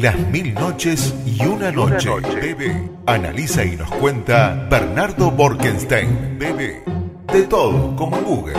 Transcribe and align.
Las 0.00 0.18
mil 0.18 0.54
noches 0.54 1.12
y 1.26 1.44
una 1.44 1.70
noche. 1.70 2.08
Bebé. 2.40 2.88
Analiza 3.04 3.66
y 3.66 3.76
nos 3.76 3.90
cuenta 3.90 4.66
Bernardo 4.70 5.30
Borkenstein. 5.30 6.38
Bebé. 6.38 6.82
De 7.30 7.42
todo, 7.42 7.94
como 7.96 8.16
Google. 8.22 8.54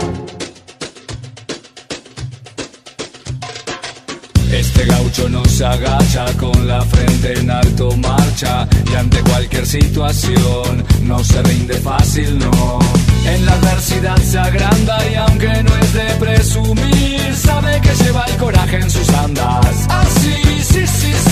Este 4.52 4.84
gaucho 4.84 5.28
no 5.30 5.44
se 5.46 5.64
agacha 5.64 6.26
con 6.38 6.68
la 6.68 6.80
frente 6.82 7.36
en 7.36 7.50
alto 7.50 7.90
marcha 7.96 8.68
y 8.92 8.94
ante 8.94 9.20
cualquier 9.22 9.66
situación 9.66 10.84
no 11.02 11.24
se 11.24 11.42
rinde 11.42 11.74
fácil, 11.74 12.38
no. 12.38 12.78
En 13.26 13.46
la 13.46 13.52
adversidad 13.54 14.16
se 14.18 14.38
agranda 14.38 14.96
y 15.10 15.14
aunque 15.16 15.62
no 15.64 15.76
es 15.76 15.92
de 15.92 16.04
presumir, 16.20 17.34
sabe 17.34 17.80
que 17.80 18.04
lleva 18.04 18.26
el 18.26 18.36
coraje 18.36 18.76
en 18.76 18.90
sus 18.90 19.08
andas. 19.08 19.86
Así, 19.88 20.34
sí, 20.62 20.86
sí, 20.86 21.12
sí. 21.12 21.31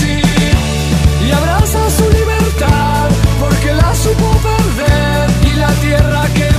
Y 1.31 1.33
abraza 1.33 1.89
su 1.89 2.09
libertad 2.09 3.09
porque 3.39 3.73
la 3.73 3.95
supo 3.95 4.29
perder. 4.49 5.29
Y 5.49 5.55
la 5.55 5.71
tierra 5.85 6.23
que 6.33 6.50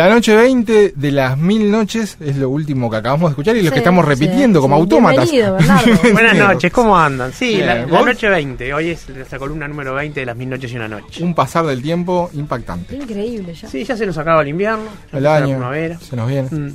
La 0.00 0.08
noche 0.08 0.34
20 0.34 0.94
de 0.96 1.12
las 1.12 1.36
mil 1.36 1.70
noches 1.70 2.16
es 2.20 2.34
lo 2.38 2.48
último 2.48 2.88
que 2.90 2.96
acabamos 2.96 3.28
de 3.28 3.32
escuchar 3.32 3.54
y 3.56 3.60
lo 3.60 3.66
Sí, 3.68 3.72
que 3.74 3.78
estamos 3.80 4.02
sí, 4.06 4.08
repitiendo 4.08 4.62
como 4.62 4.76
sí. 4.76 4.80
autómatas. 4.80 5.30
Buenas 6.14 6.36
noches, 6.38 6.72
¿cómo 6.72 6.98
andan? 6.98 7.34
Sí, 7.34 7.56
Bien, 7.56 7.66
la, 7.66 7.74
la 7.86 8.02
noche 8.06 8.30
20. 8.30 8.72
Hoy 8.72 8.88
es 8.88 9.06
nuestra 9.10 9.38
columna 9.38 9.68
número 9.68 9.92
20 9.92 10.18
de 10.20 10.24
las 10.24 10.34
mil 10.38 10.48
noches 10.48 10.72
y 10.72 10.76
una 10.76 10.88
noche. 10.88 11.22
Un 11.22 11.34
pasar 11.34 11.66
del 11.66 11.82
tiempo 11.82 12.30
impactante. 12.32 12.96
Increíble 12.96 13.52
ya. 13.52 13.68
Sí, 13.68 13.84
ya 13.84 13.94
se 13.94 14.06
nos 14.06 14.16
acaba 14.16 14.40
el 14.40 14.48
invierno, 14.48 14.86
El 15.12 15.22
la 15.22 15.36
año 15.36 15.48
primavera. 15.48 15.98
se 16.00 16.16
nos 16.16 16.26
viene. 16.28 16.48
Mm. 16.50 16.74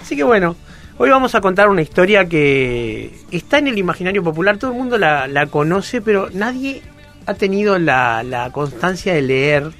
Así 0.00 0.16
que 0.16 0.22
bueno, 0.24 0.56
hoy 0.96 1.10
vamos 1.10 1.34
a 1.34 1.42
contar 1.42 1.68
una 1.68 1.82
historia 1.82 2.24
que 2.26 3.14
está 3.30 3.58
en 3.58 3.68
el 3.68 3.76
imaginario 3.76 4.22
popular, 4.24 4.56
todo 4.56 4.70
el 4.70 4.78
mundo 4.78 4.96
la, 4.96 5.28
la 5.28 5.48
conoce, 5.48 6.00
pero 6.00 6.30
nadie 6.32 6.80
ha 7.26 7.34
tenido 7.34 7.78
la, 7.78 8.22
la 8.22 8.50
constancia 8.52 9.12
de 9.12 9.20
leer 9.20 9.70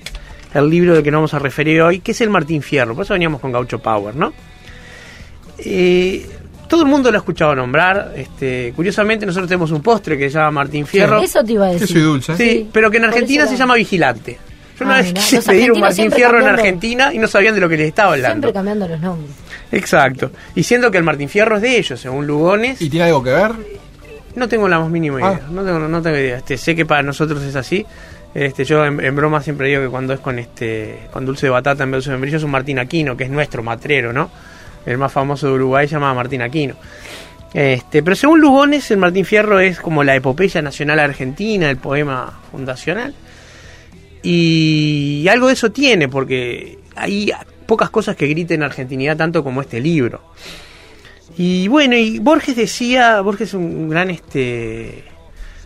el 0.55 0.71
libro 0.71 0.95
del 0.95 1.03
que 1.03 1.11
nos 1.11 1.19
vamos 1.19 1.35
a 1.35 1.39
referir 1.39 1.81
hoy, 1.83 2.01
que 2.01 2.13
es 2.13 2.21
el 2.21 2.31
Martín 2.31 2.63
Fierro. 2.63 2.95
Por 2.95 3.05
eso 3.05 3.15
veníamos 3.15 3.41
con 3.41 3.53
Gaucho 3.53 3.79
Power, 3.81 4.15
¿no? 4.17 4.33
Eh, 5.59 6.27
todo 6.69 6.83
el 6.83 6.89
mundo 6.89 7.11
lo 7.11 7.19
ha 7.19 7.21
escuchado 7.21 7.55
nombrar. 7.55 8.13
Este, 8.17 8.73
curiosamente, 8.75 9.27
nosotros 9.27 9.49
tenemos 9.49 9.71
un 9.71 9.83
postre 9.83 10.17
que 10.19 10.29
se 10.31 10.35
llama 10.39 10.51
Martín 10.63 10.87
Fierro. 10.87 11.21
Eso 11.23 11.45
te 11.45 11.53
iba 11.53 11.67
a 11.67 11.69
Que 11.69 11.75
decir. 11.81 11.89
soy 11.97 12.03
dulce. 12.03 12.37
Sí, 12.37 12.69
pero 12.73 12.91
que 12.91 12.97
en 12.99 13.05
Argentina 13.05 13.43
eso 13.45 13.53
se 13.53 13.55
la- 13.55 13.59
llama 13.61 13.75
Vigilante. 13.75 14.39
Yo 14.79 14.85
una 14.87 14.97
Ah, 14.97 15.03
vez 15.03 15.13
quise 15.13 15.41
pedir 15.43 15.71
un 15.71 15.79
Martín 15.81 16.11
Fierro 16.11 16.41
en 16.41 16.47
Argentina 16.49 17.15
y 17.15 17.19
no 17.19 17.29
sabían 17.29 17.55
de 17.55 17.61
lo 17.61 17.69
que 17.69 17.77
les 17.77 17.87
estaba 17.89 18.13
hablando. 18.15 18.49
Siempre 18.49 18.53
cambiando 18.53 18.89
los 18.89 19.01
nombres. 19.01 19.31
Exacto. 19.71 20.33
Y 20.57 20.65
siendo 20.65 20.91
que 20.91 20.99
el 20.99 21.05
Martín 21.05 21.29
Fierro 21.29 21.57
es 21.57 21.63
de 21.63 21.79
ellos, 21.79 22.01
según 22.01 22.27
Lugones, 22.27 22.81
¿Y 22.83 22.91
tiene 22.91 23.07
algo 23.07 23.23
que 23.23 23.31
ver? 23.31 23.53
no 24.35 24.49
tengo 24.49 24.69
la 24.69 24.81
más 24.81 24.91
mínima 24.91 25.21
idea. 25.21 25.41
Ah. 25.45 25.49
No, 25.53 25.63
tengo, 25.65 25.79
no 25.79 26.03
tengo 26.03 26.17
idea. 26.17 26.39
Este, 26.39 26.57
sé 26.59 26.75
que 26.75 26.85
para 26.85 27.05
nosotros 27.05 27.41
es 27.45 27.55
así. 27.55 27.87
Este, 28.35 28.65
yo 28.65 28.85
en, 28.85 29.17
broma 29.17 29.41
siempre 29.41 29.69
digo 29.69 29.83
que 29.83 29.89
cuando 29.89 30.13
es 30.13 30.19
con 30.19 30.41
este 30.41 31.07
con 31.13 31.25
dulce 31.25 31.47
de 31.47 31.51
batata 31.51 31.85
en 31.85 31.93
vez 31.93 32.05
de 32.05 32.11
membrillo 32.11 32.39
es 32.39 32.43
un 32.43 32.51
Martín 32.51 32.81
Aquino, 32.81 33.17
que 33.17 33.25
es 33.25 33.31
nuestro 33.31 33.63
matrero, 33.63 34.13
¿no? 34.13 34.29
El 34.85 34.99
más 34.99 35.13
famoso 35.13 35.47
de 35.47 35.53
Uruguay 35.53 35.87
se 35.87 35.93
llama 35.93 36.13
Martín 36.13 36.43
Aquino. 36.43 36.75
Este, 37.55 38.03
pero 38.03 38.17
según 38.17 38.41
Lugones, 38.41 38.91
el 38.91 38.97
Martín 38.97 39.25
Fierro 39.25 39.61
es 39.61 39.79
como 39.79 40.03
la 40.03 40.17
epopeya 40.17 40.61
nacional 40.61 40.99
argentina, 40.99 41.71
el 41.71 41.77
poema 41.77 42.41
fundacional. 42.51 43.15
Y 44.25 45.27
algo 45.31 45.47
de 45.47 45.53
eso 45.53 45.71
tiene, 45.71 46.09
porque 46.09 46.79
hay 46.97 47.31
pocas 47.67 47.91
cosas 47.91 48.17
que 48.17 48.27
griten 48.27 48.65
argentinidad 48.65 49.17
tanto 49.17 49.45
como 49.45 49.61
este 49.61 49.81
libro. 49.81 50.21
Y 51.39 51.69
bueno, 51.69 51.97
y 51.97 52.19
Borges 52.19 52.57
decía, 52.57 53.21
Borges 53.21 53.49
es 53.49 53.55
un 53.55 53.89
gran 53.89 54.11
este 54.11 55.05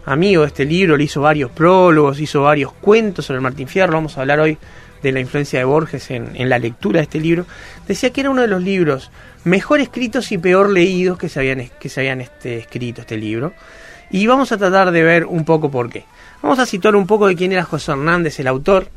amigo 0.09 0.43
de 0.43 0.49
este 0.49 0.65
libro, 0.65 0.97
le 0.97 1.05
hizo 1.05 1.21
varios 1.21 1.51
prólogos, 1.51 2.21
hizo 2.21 2.43
varios 2.43 2.73
cuentos 2.73 3.27
sobre 3.27 3.37
el 3.37 3.43
Martín 3.43 3.69
Fierro, 3.69 3.93
vamos 3.93 4.17
a 4.17 4.23
hablar 4.23 4.41
hoy 4.41 4.59
de 5.03 5.13
la 5.13 5.21
influencia 5.21 5.59
de 5.59 5.65
Borges 5.65 6.11
en, 6.11 6.49
la 6.49 6.59
lectura 6.59 6.99
de 6.99 7.05
este 7.05 7.21
libro. 7.21 7.47
Decía 7.87 8.11
que 8.11 8.23
era 8.23 8.31
uno 8.31 8.43
de 8.43 8.49
los 8.49 8.63
libros 8.63 9.11
mejor 9.45 9.81
escritos 9.81 10.33
y 10.33 10.39
peor 10.39 10.71
leídos 10.71 11.19
que 11.19 11.29
se 11.29 11.39
habían, 11.39 11.71
que 11.79 11.89
se 11.89 12.01
habían 12.01 12.21
este, 12.21 12.59
escrito 12.59 13.03
este 13.03 13.17
libro. 13.17 13.53
Y 14.11 14.27
vamos 14.27 14.51
a 14.53 14.57
tratar 14.57 14.91
de 14.91 15.03
ver 15.03 15.27
un 15.27 15.45
poco 15.45 15.71
por 15.71 15.91
qué. 15.91 16.05
Vamos 16.43 16.59
a 16.59 16.67
situar 16.67 16.97
un 16.97 17.07
poco 17.07 17.27
de 17.29 17.37
quién 17.37 17.53
era 17.53 17.65
José 17.65 17.93
Hernández, 17.93 18.41
el 18.41 18.47
autor. 18.47 18.89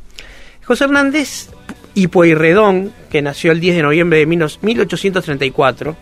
José 0.65 0.85
Hernández 0.85 1.49
y 1.93 2.07
Pueyrredón, 2.07 2.93
que 3.09 3.21
nació 3.21 3.51
el 3.51 3.59
10 3.59 3.75
de 3.75 3.81
noviembre 3.81 4.19
de 4.19 4.25
1834 4.25 5.95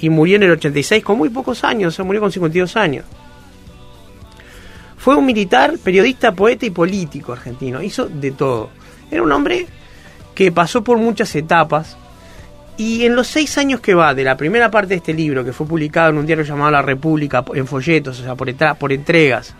y 0.00 0.10
murió 0.10 0.36
en 0.36 0.44
el 0.44 0.52
86 0.52 1.02
con 1.02 1.18
muy 1.18 1.28
pocos 1.28 1.64
años, 1.64 1.94
o 1.94 1.96
sea, 1.96 2.04
murió 2.04 2.20
con 2.20 2.32
52 2.32 2.76
años. 2.76 3.04
Fue 4.96 5.14
un 5.16 5.26
militar, 5.26 5.74
periodista, 5.82 6.32
poeta 6.32 6.66
y 6.66 6.70
político 6.70 7.32
argentino. 7.32 7.82
Hizo 7.82 8.06
de 8.06 8.32
todo. 8.32 8.70
Era 9.10 9.22
un 9.22 9.32
hombre 9.32 9.66
que 10.34 10.52
pasó 10.52 10.82
por 10.82 10.98
muchas 10.98 11.34
etapas. 11.34 11.96
Y 12.76 13.04
en 13.04 13.16
los 13.16 13.26
seis 13.26 13.56
años 13.56 13.80
que 13.80 13.94
va 13.94 14.14
de 14.14 14.22
la 14.22 14.36
primera 14.36 14.70
parte 14.70 14.88
de 14.88 14.96
este 14.96 15.14
libro, 15.14 15.44
que 15.44 15.52
fue 15.52 15.66
publicado 15.66 16.10
en 16.10 16.18
un 16.18 16.26
diario 16.26 16.44
llamado 16.44 16.70
La 16.70 16.82
República, 16.82 17.42
en 17.54 17.66
folletos, 17.66 18.20
o 18.20 18.22
sea, 18.22 18.34
por, 18.34 18.92
entregas, 18.92 19.54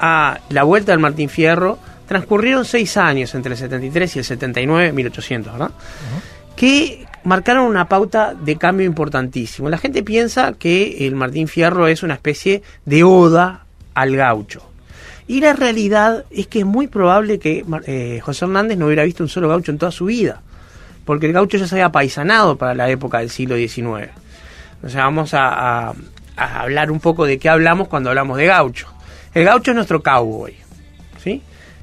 a 0.00 0.40
la 0.48 0.64
vuelta 0.64 0.90
del 0.90 0.98
Martín 0.98 1.28
Fierro, 1.28 1.78
transcurrieron 2.08 2.64
seis 2.64 2.96
años 2.96 3.32
entre 3.36 3.52
el 3.52 3.58
73 3.58 4.16
y 4.16 4.18
el 4.18 4.24
79, 4.24 4.92
1800, 4.92 5.52
¿verdad? 5.52 5.70
Que 6.56 7.06
marcaron 7.22 7.66
una 7.66 7.88
pauta 7.88 8.34
de 8.34 8.56
cambio 8.56 8.86
importantísimo. 8.86 9.68
La 9.68 9.78
gente 9.78 10.02
piensa 10.02 10.54
que 10.54 11.06
el 11.06 11.14
Martín 11.14 11.46
Fierro 11.46 11.86
es 11.86 12.02
una 12.02 12.14
especie 12.14 12.62
de 12.84 13.04
oda 13.04 13.66
al 13.94 14.16
gaucho. 14.16 14.62
Y 15.26 15.40
la 15.40 15.52
realidad 15.52 16.24
es 16.30 16.46
que 16.46 16.60
es 16.60 16.66
muy 16.66 16.88
probable 16.88 17.38
que 17.38 17.64
eh, 17.86 18.20
José 18.22 18.44
Hernández 18.44 18.76
no 18.76 18.86
hubiera 18.86 19.04
visto 19.04 19.22
un 19.22 19.28
solo 19.28 19.48
gaucho 19.48 19.70
en 19.70 19.78
toda 19.78 19.92
su 19.92 20.06
vida, 20.06 20.42
porque 21.04 21.26
el 21.26 21.32
gaucho 21.32 21.56
ya 21.56 21.66
se 21.66 21.76
había 21.76 21.92
paisanado 21.92 22.56
para 22.56 22.74
la 22.74 22.90
época 22.90 23.18
del 23.18 23.30
siglo 23.30 23.56
XIX. 23.56 24.10
O 24.84 24.88
sea, 24.88 25.04
vamos 25.04 25.32
a, 25.32 25.94
hablar 26.36 26.90
un 26.90 26.98
poco 26.98 27.24
de 27.24 27.38
qué 27.38 27.48
hablamos 27.48 27.88
cuando 27.88 28.10
hablamos 28.10 28.36
de 28.36 28.46
gaucho. 28.46 28.88
El 29.32 29.44
gaucho 29.44 29.70
es 29.70 29.76
nuestro 29.76 30.02
cowboy, 30.02 30.54
¿sí? 31.22 31.40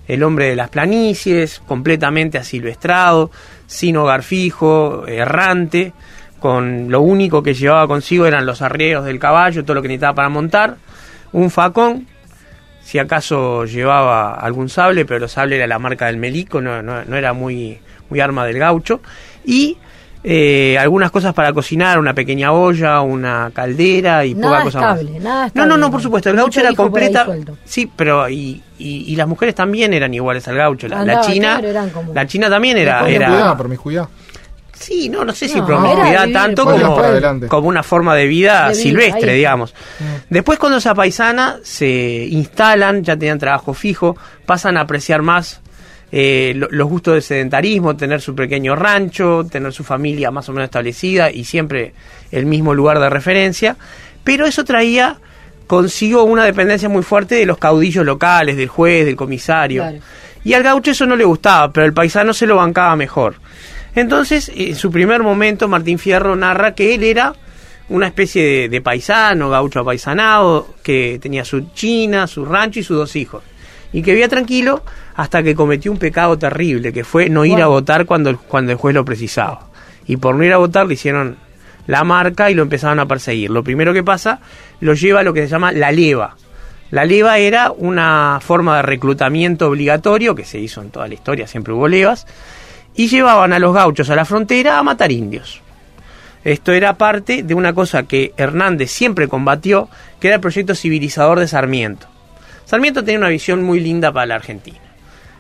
El 0.08 0.24
hombre 0.24 0.50
de 0.50 0.56
las 0.56 0.70
planicies, 0.70 1.62
completamente 1.66 2.38
asilvestrado, 2.38 3.32
sin 3.68 3.96
hogar 3.98 4.24
fijo, 4.24 5.08
errante, 5.08 5.94
con 6.40 6.90
lo 6.90 7.02
único 7.02 7.44
que 7.44 7.54
llevaba 7.54 7.88
consigo 7.88 8.26
eran 8.26 8.46
los 8.46 8.62
arreos 8.62 9.06
del 9.06 9.20
caballo, 9.20 9.64
todo 9.64 9.76
lo 9.76 9.82
que 9.82 9.88
necesitaba 9.88 10.16
para 10.16 10.30
montar, 10.30 10.78
un 11.32 11.50
facón, 11.50 12.08
si 12.84 12.98
acaso 13.00 13.66
llevaba 13.66 14.34
algún 14.34 14.70
sable, 14.70 15.06
pero 15.06 15.26
el 15.26 15.30
sable 15.30 15.58
era 15.58 15.68
la 15.68 15.80
marca 15.80 16.08
del 16.08 16.18
melico, 16.18 16.60
no, 16.62 16.82
no- 16.82 17.04
no 17.06 17.16
era 17.18 17.34
muy, 17.34 17.80
muy 18.10 18.20
arma 18.20 18.46
del 18.46 18.58
gaucho, 18.60 19.02
y 19.46 19.78
eh, 20.24 20.78
algunas 20.78 21.12
cosas 21.12 21.34
para 21.34 21.54
cocinar, 21.54 21.98
una 21.98 22.14
pequeña 22.14 22.52
olla, 22.52 23.00
una 23.02 23.52
caldera 23.54 24.26
y 24.26 24.34
Nada 24.34 24.50
poca 24.58 24.64
cosa 24.66 24.82
más. 24.82 25.04
nada 25.04 25.40
No, 25.42 25.46
estable. 25.48 25.70
no, 25.70 25.78
no, 25.78 25.92
por 25.92 26.02
supuesto, 26.02 26.30
el 26.30 26.36
gaucho 26.36 26.60
era 26.60 26.74
completa. 26.74 27.26
Sí, 27.64 27.90
pero 27.96 28.28
y, 28.28 28.62
y, 28.78 29.06
y 29.08 29.16
las 29.16 29.28
mujeres 29.30 29.56
también 29.56 29.94
eran 29.94 30.14
iguales 30.14 30.46
al 30.50 30.56
gaucho. 30.58 30.88
La, 30.90 30.96
la 30.98 31.02
Andaba, 31.02 31.22
china, 31.22 31.52
claro, 31.54 31.68
eran 31.70 31.90
como- 31.92 32.14
la 32.14 32.28
china 32.28 32.50
también 32.50 32.78
era, 32.78 33.04
de 33.04 33.16
era 33.16 33.28
Cuidado, 33.28 33.58
promiscuidad. 33.58 34.10
Sí, 34.80 35.10
no, 35.10 35.26
no 35.26 35.34
sé 35.34 35.48
si 35.50 35.60
No, 35.60 35.66
promiscuidad 35.68 36.30
tanto 36.34 36.64
como, 37.50 37.68
una 37.68 37.84
forma 37.84 38.16
de 38.16 38.26
vida 38.28 38.70
De 38.70 38.76
silvestre, 38.76 39.34
digamos. 39.34 39.74
Después 40.30 40.58
cuando 40.58 40.80
se 40.80 40.90
apaisana, 40.90 41.58
se 41.64 42.28
instalan, 42.32 43.04
ya 43.04 43.18
tenían 43.18 43.40
trabajo 43.40 43.74
fijo, 43.74 44.16
pasan 44.46 44.78
a 44.78 44.82
apreciar 44.82 45.22
más 45.22 45.62
eh, 46.12 46.54
lo- 46.56 46.68
los 46.72 46.88
gustos 46.90 47.14
del 47.14 47.22
sedentarismo, 47.24 47.96
tener 47.96 48.20
su 48.22 48.34
pequeño 48.34 48.76
rancho, 48.76 49.46
tener 49.52 49.72
su 49.74 49.84
familia 49.84 50.32
más 50.32 50.50
o 50.50 50.54
menos 50.54 50.66
establecida 50.66 51.30
y 51.30 51.44
siempre 51.46 51.94
el 52.32 52.46
mismo 52.48 52.74
lugar 52.74 53.00
de 53.00 53.10
referencia. 53.10 53.76
Pero 54.24 54.46
eso 54.48 54.64
traía 54.64 55.18
consigo 55.68 56.24
una 56.24 56.46
dependencia 56.46 56.90
muy 56.90 57.04
fuerte 57.04 57.36
de 57.36 57.46
los 57.46 57.58
caudillos 57.60 58.04
locales, 58.06 58.58
del 58.58 58.68
juez, 58.70 59.06
del 59.06 59.16
comisario. 59.16 59.84
Claro. 59.84 59.98
Y 60.44 60.54
al 60.54 60.64
gaucho 60.64 60.92
eso 60.92 61.06
no 61.06 61.16
le 61.16 61.26
gustaba, 61.26 61.72
pero 61.72 61.86
el 61.86 61.94
paisano 61.94 62.34
se 62.34 62.48
lo 62.48 62.56
bancaba 62.56 62.96
mejor. 62.96 63.36
Entonces, 63.96 64.52
en 64.56 64.76
su 64.76 64.92
primer 64.92 65.24
momento, 65.24 65.68
Martín 65.68 66.00
Fierro 66.00 66.36
narra 66.36 66.76
que 66.76 66.96
él 66.96 67.04
era 67.04 67.34
una 67.90 68.08
especie 68.08 68.44
de, 68.44 68.70
de 68.70 68.82
paisano, 68.82 69.50
gaucho 69.50 69.80
apaisanado, 69.80 70.76
que 70.84 71.20
tenía 71.22 71.44
su 71.44 71.72
china, 71.74 72.28
su 72.28 72.46
rancho 72.46 72.80
y 72.80 72.84
sus 72.84 72.98
dos 72.98 73.16
hijos. 73.16 73.44
Y 73.92 74.04
que 74.04 74.12
vivía 74.12 74.30
tranquilo 74.30 74.84
hasta 75.16 75.42
que 75.42 75.56
cometió 75.56 75.92
un 75.92 75.98
pecado 75.98 76.38
terrible, 76.38 76.94
que 76.94 77.04
fue 77.04 77.30
no 77.30 77.46
ir 77.46 77.62
a 77.62 77.68
votar 77.68 78.06
cuando 78.06 78.30
el, 78.30 78.38
cuando 78.38 78.72
el 78.72 78.78
juez 78.78 78.94
lo 78.94 79.04
precisaba. 79.04 79.68
Y 80.06 80.18
por 80.18 80.36
no 80.36 80.44
ir 80.44 80.54
a 80.54 80.58
votar 80.58 80.86
le 80.86 80.94
hicieron 80.94 81.38
la 81.88 82.04
marca 82.04 82.52
y 82.52 82.54
lo 82.54 82.62
empezaron 82.62 83.00
a 83.00 83.08
perseguir. 83.08 83.50
Lo 83.50 83.64
primero 83.64 83.94
que 83.94 84.04
pasa, 84.04 84.40
lo 84.80 84.94
lleva 84.94 85.22
a 85.22 85.24
lo 85.24 85.34
que 85.34 85.42
se 85.42 85.48
llama 85.48 85.72
la 85.72 85.92
leva. 85.92 86.36
La 86.92 87.04
leva 87.06 87.40
era 87.40 87.72
una 87.72 88.40
forma 88.42 88.78
de 88.78 88.82
reclutamiento 88.84 89.68
obligatorio 89.68 90.36
que 90.36 90.46
se 90.46 90.60
hizo 90.60 90.82
en 90.82 90.92
toda 90.92 91.08
la 91.08 91.16
historia, 91.16 91.48
siempre 91.48 91.74
hubo 91.74 91.88
levas, 91.88 92.26
y 93.00 93.08
llevaban 93.08 93.54
a 93.54 93.60
los 93.60 93.74
gauchos 93.74 94.10
a 94.10 94.16
la 94.16 94.26
frontera 94.26 94.78
a 94.78 94.84
matar 94.84 95.10
indios. 95.10 95.62
Esto 96.44 96.74
era 96.74 96.98
parte 96.98 97.44
de 97.44 97.54
una 97.54 97.72
cosa 97.72 98.04
que 98.04 98.34
Hernández 98.36 98.92
siempre 98.92 99.30
combatió, 99.30 99.88
que 100.20 100.28
era 100.28 100.36
el 100.36 100.42
proyecto 100.42 100.76
civilizador 100.76 101.40
de 101.40 101.48
Sarmiento. 101.48 102.08
Sarmiento 102.66 103.02
tenía 103.02 103.20
una 103.20 103.30
visión 103.30 103.64
muy 103.64 103.80
linda 103.80 104.12
para 104.12 104.26
la 104.26 104.36
Argentina. 104.36 104.82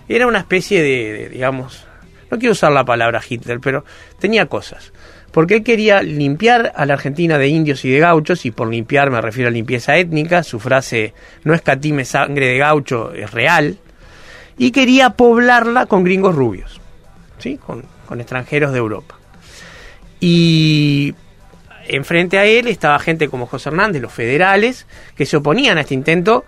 Era 0.07 0.25
una 0.25 0.39
especie 0.39 0.81
de, 0.81 1.27
digamos, 1.27 1.85
no 2.31 2.39
quiero 2.39 2.53
usar 2.53 2.71
la 2.71 2.85
palabra 2.85 3.19
Hitler, 3.27 3.59
pero 3.59 3.83
tenía 4.19 4.45
cosas. 4.45 4.93
Porque 5.33 5.55
él 5.55 5.63
quería 5.65 6.01
limpiar 6.01 6.71
a 6.73 6.85
la 6.85 6.93
Argentina 6.93 7.37
de 7.37 7.49
indios 7.49 7.83
y 7.83 7.89
de 7.89 7.99
gauchos, 7.99 8.45
y 8.45 8.51
por 8.51 8.69
limpiar 8.69 9.11
me 9.11 9.19
refiero 9.19 9.49
a 9.49 9.51
limpieza 9.51 9.97
étnica, 9.97 10.43
su 10.43 10.61
frase 10.61 11.13
no 11.43 11.53
escatime 11.53 12.05
sangre 12.05 12.47
de 12.47 12.57
gaucho 12.57 13.11
es 13.11 13.31
real, 13.31 13.79
y 14.57 14.71
quería 14.71 15.09
poblarla 15.09 15.87
con 15.87 16.05
gringos 16.05 16.33
rubios, 16.35 16.78
con, 17.65 17.83
con 18.07 18.19
extranjeros 18.19 18.71
de 18.71 18.79
Europa. 18.79 19.15
Y 20.19 21.13
enfrente 21.87 22.37
a 22.37 22.45
él 22.45 22.67
estaba 22.67 22.99
gente 22.99 23.29
como 23.29 23.45
José 23.47 23.69
Hernández, 23.69 24.01
los 24.01 24.11
federales, 24.13 24.85
que 25.15 25.25
se 25.25 25.37
oponían 25.37 25.77
a 25.77 25.81
este 25.81 25.93
intento 25.93 26.45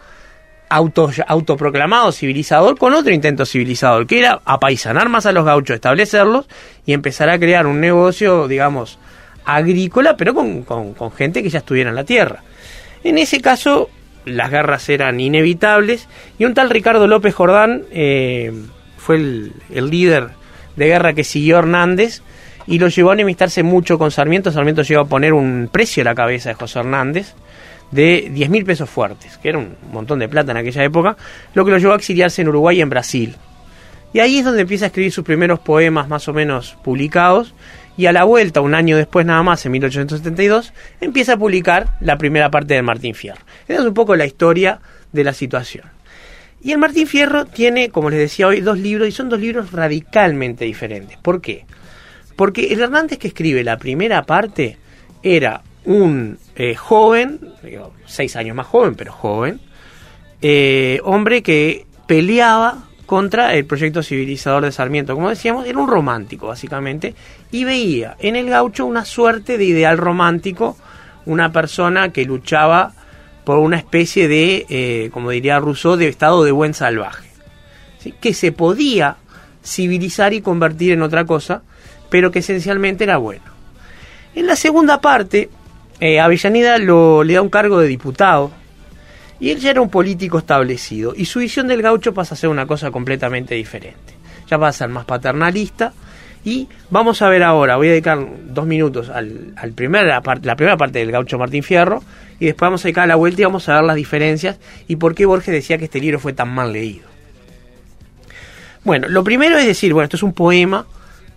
auto, 0.69 1.09
autoproclamado 1.27 2.11
civilizador 2.11 2.77
con 2.77 2.93
otro 2.93 3.13
intento 3.13 3.45
civilizador, 3.45 4.05
que 4.07 4.19
era 4.19 4.41
apaisanar 4.45 5.09
más 5.09 5.25
a 5.25 5.31
los 5.31 5.45
gauchos, 5.45 5.75
establecerlos 5.75 6.47
y 6.85 6.93
empezar 6.93 7.29
a 7.29 7.39
crear 7.39 7.65
un 7.65 7.79
negocio, 7.79 8.47
digamos, 8.47 8.99
agrícola, 9.45 10.15
pero 10.17 10.33
con, 10.33 10.63
con- 10.63 10.93
con 10.93 11.11
gente 11.11 11.41
que 11.41 11.49
ya 11.49 11.59
estuviera 11.59 11.89
en 11.89 11.95
la 11.95 12.03
tierra. 12.03 12.43
En 13.03 13.17
ese 13.17 13.41
caso, 13.41 13.89
las 14.25 14.51
guerras 14.51 14.87
eran 14.89 15.19
inevitables 15.19 16.07
y 16.37 16.45
un 16.45 16.53
tal 16.53 16.69
Ricardo 16.69 17.07
López 17.07 17.33
Jordán 17.33 17.83
eh, 17.91 18.53
fue 18.97 19.15
el, 19.15 19.53
el 19.73 19.89
líder 19.89 20.29
de 20.75 20.87
guerra 20.87 21.13
que 21.13 21.23
siguió 21.23 21.59
Hernández 21.59 22.21
y 22.67 22.79
lo 22.79 22.87
llevó 22.87 23.11
a 23.11 23.13
enemistarse 23.13 23.63
mucho 23.63 23.97
con 23.97 24.11
Sarmiento. 24.11 24.51
Sarmiento 24.51 24.83
llegó 24.83 25.01
a 25.01 25.05
poner 25.05 25.33
un 25.33 25.69
precio 25.71 26.01
a 26.01 26.05
la 26.05 26.15
cabeza 26.15 26.49
de 26.49 26.55
José 26.55 26.79
Hernández 26.79 27.33
de 27.91 28.29
10 28.31 28.49
mil 28.49 28.63
pesos 28.63 28.89
fuertes, 28.89 29.37
que 29.37 29.49
era 29.49 29.57
un 29.57 29.75
montón 29.91 30.19
de 30.19 30.29
plata 30.29 30.51
en 30.51 30.57
aquella 30.57 30.83
época, 30.83 31.17
lo 31.53 31.65
que 31.65 31.71
lo 31.71 31.77
llevó 31.77 31.93
a 31.93 31.97
exiliarse 31.97 32.41
en 32.41 32.47
Uruguay 32.47 32.77
y 32.77 32.81
en 32.81 32.89
Brasil. 32.89 33.35
Y 34.13 34.19
ahí 34.19 34.39
es 34.39 34.45
donde 34.45 34.61
empieza 34.61 34.85
a 34.85 34.87
escribir 34.87 35.11
sus 35.11 35.23
primeros 35.23 35.59
poemas 35.59 36.07
más 36.09 36.27
o 36.27 36.33
menos 36.33 36.77
publicados. 36.83 37.53
Y 37.97 38.07
a 38.07 38.13
la 38.13 38.23
vuelta, 38.23 38.61
un 38.61 38.73
año 38.73 38.97
después 38.97 39.25
nada 39.25 39.43
más, 39.43 39.65
en 39.65 39.73
1872, 39.73 40.73
empieza 40.99 41.33
a 41.33 41.37
publicar 41.37 41.89
la 41.99 42.17
primera 42.17 42.49
parte 42.49 42.73
del 42.73 42.83
Martín 42.83 43.15
Fierro. 43.15 43.41
Esa 43.67 43.81
es 43.81 43.87
un 43.87 43.93
poco 43.93 44.15
la 44.15 44.25
historia 44.25 44.79
de 45.11 45.23
la 45.23 45.33
situación. 45.33 45.85
Y 46.63 46.71
el 46.71 46.77
Martín 46.77 47.07
Fierro 47.07 47.45
tiene, 47.45 47.89
como 47.89 48.09
les 48.09 48.19
decía 48.19 48.47
hoy, 48.47 48.61
dos 48.61 48.77
libros 48.77 49.07
y 49.07 49.11
son 49.11 49.29
dos 49.29 49.39
libros 49.39 49.71
radicalmente 49.71 50.65
diferentes. 50.65 51.17
¿Por 51.17 51.41
qué? 51.41 51.65
Porque 52.35 52.73
el 52.73 52.81
Hernández 52.81 53.17
que 53.17 53.27
escribe 53.27 53.63
la 53.63 53.77
primera 53.77 54.23
parte 54.23 54.77
era 55.23 55.61
un 55.85 56.37
eh, 56.55 56.75
joven, 56.75 57.39
digo, 57.63 57.93
seis 58.05 58.35
años 58.35 58.55
más 58.55 58.67
joven, 58.67 58.95
pero 58.95 59.11
joven, 59.11 59.59
eh, 60.41 60.99
hombre 61.03 61.41
que 61.41 61.85
peleaba 62.07 62.87
contra 63.05 63.53
el 63.55 63.65
proyecto 63.65 64.03
civilizador 64.03 64.63
de 64.63 64.71
Sarmiento. 64.71 65.15
Como 65.15 65.29
decíamos, 65.29 65.65
era 65.65 65.79
un 65.79 65.89
romántico, 65.89 66.47
básicamente, 66.47 67.15
y 67.51 67.63
veía 67.63 68.15
en 68.19 68.35
el 68.35 68.49
gaucho 68.49 68.85
una 68.85 69.03
suerte 69.03 69.57
de 69.57 69.65
ideal 69.65 69.97
romántico, 69.97 70.77
una 71.25 71.51
persona 71.51 72.13
que 72.13 72.25
luchaba 72.25 72.93
por 73.43 73.57
una 73.57 73.77
especie 73.77 74.27
de, 74.27 74.65
eh, 74.69 75.09
como 75.11 75.31
diría 75.31 75.59
Rousseau, 75.59 75.95
de 75.95 76.07
estado 76.07 76.43
de 76.43 76.51
buen 76.51 76.73
salvaje, 76.73 77.29
que 78.19 78.33
se 78.33 78.51
podía 78.51 79.17
civilizar 79.63 80.33
y 80.33 80.41
convertir 80.41 80.91
en 80.93 81.01
otra 81.01 81.25
cosa, 81.25 81.63
pero 82.09 82.31
que 82.31 82.39
esencialmente 82.39 83.03
era 83.03 83.17
bueno. 83.17 83.43
En 84.35 84.47
la 84.47 84.55
segunda 84.55 85.01
parte, 85.01 85.49
eh, 85.99 86.19
Avellaneda 86.19 86.77
lo, 86.77 87.23
le 87.23 87.33
da 87.33 87.41
un 87.41 87.49
cargo 87.49 87.79
de 87.79 87.87
diputado, 87.87 88.51
y 89.39 89.49
él 89.49 89.59
ya 89.59 89.71
era 89.71 89.81
un 89.81 89.89
político 89.89 90.37
establecido, 90.37 91.13
y 91.15 91.25
su 91.25 91.39
visión 91.39 91.67
del 91.67 91.81
gaucho 91.81 92.13
pasa 92.13 92.35
a 92.35 92.37
ser 92.37 92.49
una 92.49 92.67
cosa 92.67 92.91
completamente 92.91 93.55
diferente. 93.55 94.13
Ya 94.47 94.57
va 94.57 94.67
a 94.67 94.73
ser 94.73 94.89
más 94.89 95.05
paternalista, 95.05 95.93
y 96.43 96.67
vamos 96.89 97.21
a 97.21 97.29
ver 97.29 97.43
ahora, 97.43 97.77
voy 97.77 97.87
a 97.87 97.91
dedicar 97.91 98.19
dos 98.47 98.65
minutos 98.65 99.09
al, 99.09 99.53
al 99.55 99.71
primer, 99.73 100.05
la, 100.05 100.21
la 100.41 100.55
primera 100.55 100.77
parte 100.77 100.99
del 100.99 101.11
gaucho 101.11 101.37
Martín 101.37 101.63
Fierro, 101.63 102.03
y 102.39 102.45
después 102.45 102.67
vamos 102.67 102.81
a 102.81 102.83
dedicar 102.85 103.07
la 103.07 103.15
vuelta 103.15 103.41
y 103.41 103.45
vamos 103.45 103.69
a 103.69 103.75
ver 103.75 103.83
las 103.83 103.95
diferencias 103.95 104.57
y 104.87 104.95
por 104.95 105.13
qué 105.13 105.25
Borges 105.25 105.53
decía 105.53 105.77
que 105.77 105.85
este 105.85 105.99
libro 105.99 106.19
fue 106.19 106.33
tan 106.33 106.49
mal 106.49 106.73
leído. 106.73 107.05
Bueno, 108.83 109.07
lo 109.09 109.23
primero 109.23 109.57
es 109.57 109.67
decir, 109.67 109.93
bueno, 109.93 110.05
esto 110.05 110.17
es 110.17 110.23
un 110.23 110.33
poema, 110.33 110.87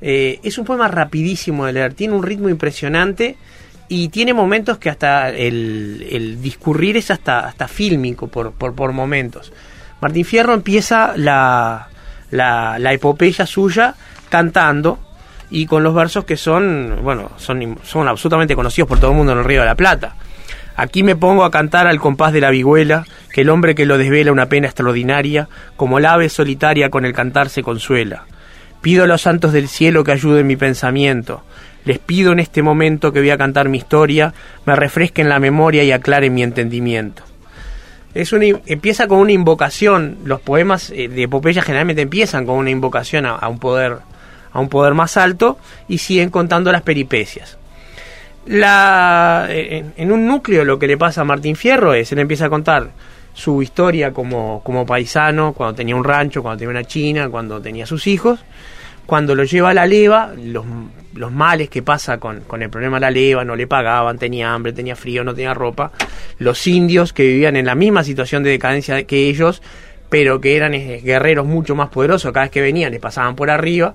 eh, 0.01 0.41
es 0.43 0.56
un 0.56 0.65
poema 0.65 0.89
rapidísimo 0.89 1.67
de 1.67 1.75
leer, 1.75 1.93
tiene 1.93 2.15
un 2.15 2.23
ritmo 2.23 2.49
impresionante 2.49 3.37
y 3.87 4.09
tiene 4.09 4.33
momentos 4.33 4.79
que 4.79 4.89
hasta 4.89 5.29
el, 5.29 6.06
el 6.11 6.41
discurrir 6.41 6.97
es 6.97 7.11
hasta, 7.11 7.41
hasta 7.41 7.69
fílmico 7.69 8.29
por, 8.29 8.53
por, 8.53 8.75
por 8.75 8.93
momentos. 8.93 9.53
Martín 10.01 10.25
Fierro 10.25 10.55
empieza 10.55 11.12
la, 11.17 11.89
la, 12.31 12.79
la 12.79 12.93
epopeya 12.95 13.45
suya 13.45 13.95
cantando 14.34 14.98
y 15.48 15.66
con 15.66 15.84
los 15.84 15.94
versos 15.94 16.25
que 16.25 16.36
son, 16.36 16.98
bueno, 17.04 17.31
son, 17.36 17.78
son 17.84 18.08
absolutamente 18.08 18.56
conocidos 18.56 18.88
por 18.88 18.98
todo 18.98 19.12
el 19.12 19.16
mundo 19.16 19.31
en 19.31 19.38
el 19.38 19.44
Río 19.44 19.60
de 19.60 19.66
la 19.66 19.76
Plata. 19.76 20.16
Aquí 20.75 21.04
me 21.04 21.14
pongo 21.14 21.44
a 21.44 21.52
cantar 21.52 21.86
al 21.86 22.00
compás 22.00 22.32
de 22.32 22.40
la 22.40 22.50
vihuela, 22.50 23.06
que 23.32 23.42
el 23.42 23.48
hombre 23.48 23.76
que 23.76 23.86
lo 23.86 23.96
desvela 23.96 24.32
una 24.32 24.48
pena 24.48 24.66
extraordinaria, 24.66 25.48
como 25.76 26.00
la 26.00 26.14
ave 26.14 26.28
solitaria 26.28 26.90
con 26.90 27.04
el 27.04 27.12
cantar 27.12 27.48
se 27.48 27.62
consuela. 27.62 28.25
Pido 28.82 29.04
a 29.04 29.06
los 29.06 29.22
santos 29.22 29.52
del 29.52 29.69
cielo 29.69 30.02
que 30.02 30.10
ayuden 30.10 30.48
mi 30.48 30.56
pensamiento. 30.56 31.44
Les 31.84 32.00
pido 32.00 32.32
en 32.32 32.40
este 32.40 32.60
momento 32.60 33.12
que 33.12 33.20
voy 33.20 33.31
a 33.31 33.38
cantar 33.38 33.69
mi 33.69 33.78
historia, 33.78 34.34
me 34.66 34.75
refresquen 34.75 35.28
la 35.28 35.38
memoria 35.38 35.84
y 35.84 35.92
aclaren 35.92 36.34
mi 36.34 36.42
entendimiento. 36.42 37.22
Es 38.14 38.32
empieza 38.32 39.06
con 39.06 39.19
una 39.19 39.31
invocación. 39.31 40.19
Los 40.24 40.41
poemas 40.41 40.91
eh, 40.91 41.06
de 41.06 41.22
epopeya 41.22 41.62
generalmente 41.62 42.03
empiezan 42.03 42.46
con 42.46 42.56
una 42.56 42.70
invocación 42.70 43.26
a 43.26 43.48
un 43.48 43.60
poder 43.60 43.98
a 44.55 44.61
un 44.61 44.70
poder 44.70 44.94
más 44.94 45.19
alto 45.19 45.58
y 45.89 45.99
siguen 45.99 46.31
contando 46.31 46.73
las 46.73 46.81
peripecias. 46.81 47.58
La, 48.46 49.46
en, 49.51 49.93
en, 49.96 50.13
un 50.13 50.27
núcleo 50.27 50.65
lo 50.65 50.79
que 50.79 50.87
le 50.87 50.96
pasa 50.96 51.23
a 51.23 51.25
Martín 51.25 51.56
Fierro 51.56 51.93
es, 51.93 52.13
él 52.13 52.19
empieza 52.19 52.46
a 52.46 52.51
contar 52.51 52.91
su 53.34 53.63
historia 53.63 54.13
como, 54.13 54.63
como 54.65 54.87
paisano, 54.87 55.53
cuando 55.53 55.75
tenía 55.75 55.96
un 55.96 56.05
rancho, 56.05 56.43
cuando 56.43 56.58
tenía 56.58 56.70
una 56.70 56.84
china, 56.84 57.29
cuando 57.29 57.61
tenía 57.61 57.84
sus 57.84 58.06
hijos, 58.06 58.41
cuando 59.06 59.34
lo 59.34 59.44
lleva 59.44 59.70
a 59.70 59.75
la 59.75 59.87
leva, 59.87 60.32
los, 60.37 60.65
los 61.15 61.32
males 61.32 61.69
que 61.69 61.82
pasa 61.82 62.19
con, 62.19 62.41
con 62.41 62.63
el 62.63 62.70
problema 62.70 62.96
de 62.96 63.01
la 63.01 63.11
leva, 63.11 63.44
no 63.44 63.56
le 63.56 63.67
pagaban, 63.67 64.19
tenía 64.19 64.55
hambre, 64.55 64.73
tenía 64.73 64.94
frío, 64.94 65.25
no 65.25 65.34
tenía 65.34 65.53
ropa, 65.53 65.91
los 66.39 66.67
indios 66.67 67.13
que 67.13 67.25
vivían 67.25 67.56
en 67.56 67.67
la 67.67 67.75
misma 67.75 68.05
situación 68.05 68.43
de 68.44 68.51
decadencia 68.51 69.03
que 69.05 69.29
ellos, 69.29 69.63
pero 70.08 70.41
que 70.41 70.56
eran 70.56 70.75
eh, 70.75 71.01
guerreros 71.03 71.44
mucho 71.44 71.75
más 71.75 71.89
poderosos, 71.89 72.32
cada 72.32 72.44
vez 72.44 72.53
que 72.53 72.61
venían 72.61 72.93
les 72.93 73.01
pasaban 73.01 73.34
por 73.34 73.51
arriba, 73.51 73.94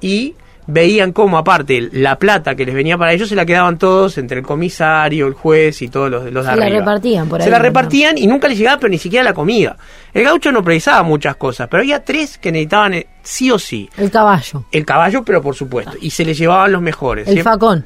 y 0.00 0.34
veían 0.70 1.12
cómo 1.12 1.38
aparte 1.38 1.88
la 1.92 2.18
plata 2.18 2.54
que 2.54 2.66
les 2.66 2.74
venía 2.74 2.98
para 2.98 3.14
ellos 3.14 3.30
se 3.30 3.34
la 3.34 3.46
quedaban 3.46 3.78
todos 3.78 4.18
entre 4.18 4.40
el 4.40 4.44
comisario, 4.44 5.26
el 5.26 5.32
juez 5.32 5.80
y 5.80 5.88
todos 5.88 6.10
los, 6.10 6.24
los 6.30 6.44
de 6.44 6.50
se 6.52 6.60
arriba. 6.60 6.68
la 6.68 6.78
repartían 6.80 7.28
por 7.28 7.40
ahí. 7.40 7.44
Se 7.46 7.50
la 7.50 7.58
repartían 7.58 8.18
y 8.18 8.26
nunca 8.26 8.48
les 8.48 8.58
llegaba 8.58 8.78
pero 8.78 8.90
ni 8.90 8.98
siquiera 8.98 9.24
la 9.24 9.32
comida. 9.32 9.76
El 10.12 10.24
gaucho 10.24 10.52
no 10.52 10.62
precisaba 10.62 11.02
muchas 11.02 11.36
cosas, 11.36 11.68
pero 11.70 11.80
había 11.82 12.04
tres 12.04 12.36
que 12.36 12.52
necesitaban 12.52 12.92
eh, 12.94 13.06
sí 13.22 13.50
o 13.50 13.58
sí. 13.58 13.88
El 13.96 14.10
caballo. 14.10 14.64
El 14.70 14.84
caballo, 14.84 15.22
pero 15.24 15.40
por 15.40 15.54
supuesto. 15.54 15.92
Y 16.02 16.10
se 16.10 16.24
les 16.26 16.36
llevaban 16.36 16.70
los 16.70 16.82
mejores. 16.82 17.26
El 17.28 17.32
Siempre- 17.34 17.52
facón. 17.52 17.84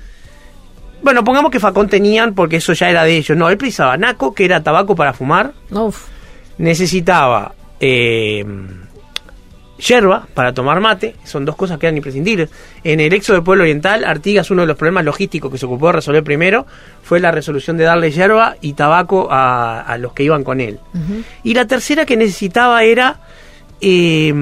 Bueno, 1.05 1.23
pongamos 1.25 1.51
que 1.53 1.61
facón 1.61 1.89
tenían 1.89 2.35
porque 2.35 2.57
eso 2.57 2.73
ya 2.73 2.91
era 2.91 3.05
de 3.05 3.17
ellos. 3.17 3.37
No, 3.39 3.49
él 3.49 3.57
precisaba 3.59 3.97
naco, 3.97 4.35
que 4.35 4.45
era 4.45 4.63
tabaco 4.63 4.95
para 4.97 5.13
fumar. 5.13 5.53
Uf. 5.71 6.07
Necesitaba 6.59 7.55
eh, 7.81 8.45
yerba 9.79 10.27
para 10.35 10.53
tomar 10.53 10.81
mate, 10.81 11.17
son 11.25 11.45
dos 11.45 11.57
cosas 11.57 11.79
que 11.79 11.87
eran 11.87 11.97
imprescindibles. 11.97 12.51
En 12.85 13.01
el 13.01 13.13
éxodo 13.13 13.37
del 13.37 13.45
pueblo 13.45 13.65
oriental, 13.65 14.05
Artigas, 14.05 14.51
uno 14.51 14.63
de 14.63 14.67
los 14.69 14.77
problemas 14.77 15.05
logísticos 15.05 15.51
que 15.51 15.59
se 15.59 15.67
ocupó 15.67 15.89
de 15.89 15.95
resolver 15.95 16.23
primero, 16.23 16.67
fue 17.03 17.21
la 17.21 17.31
resolución 17.31 17.77
de 17.77 17.85
darle 17.85 18.11
yerba 18.11 18.57
y 18.61 18.75
tabaco 18.75 19.29
a, 19.31 19.81
a 19.81 19.99
los 19.99 20.13
que 20.13 20.23
iban 20.23 20.45
con 20.45 20.61
él. 20.61 20.79
Y 21.43 21.55
la 21.55 21.67
tercera 21.67 22.07
que 22.07 22.17
necesitaba 22.17 22.85
era 22.85 23.21
eh, 23.81 24.33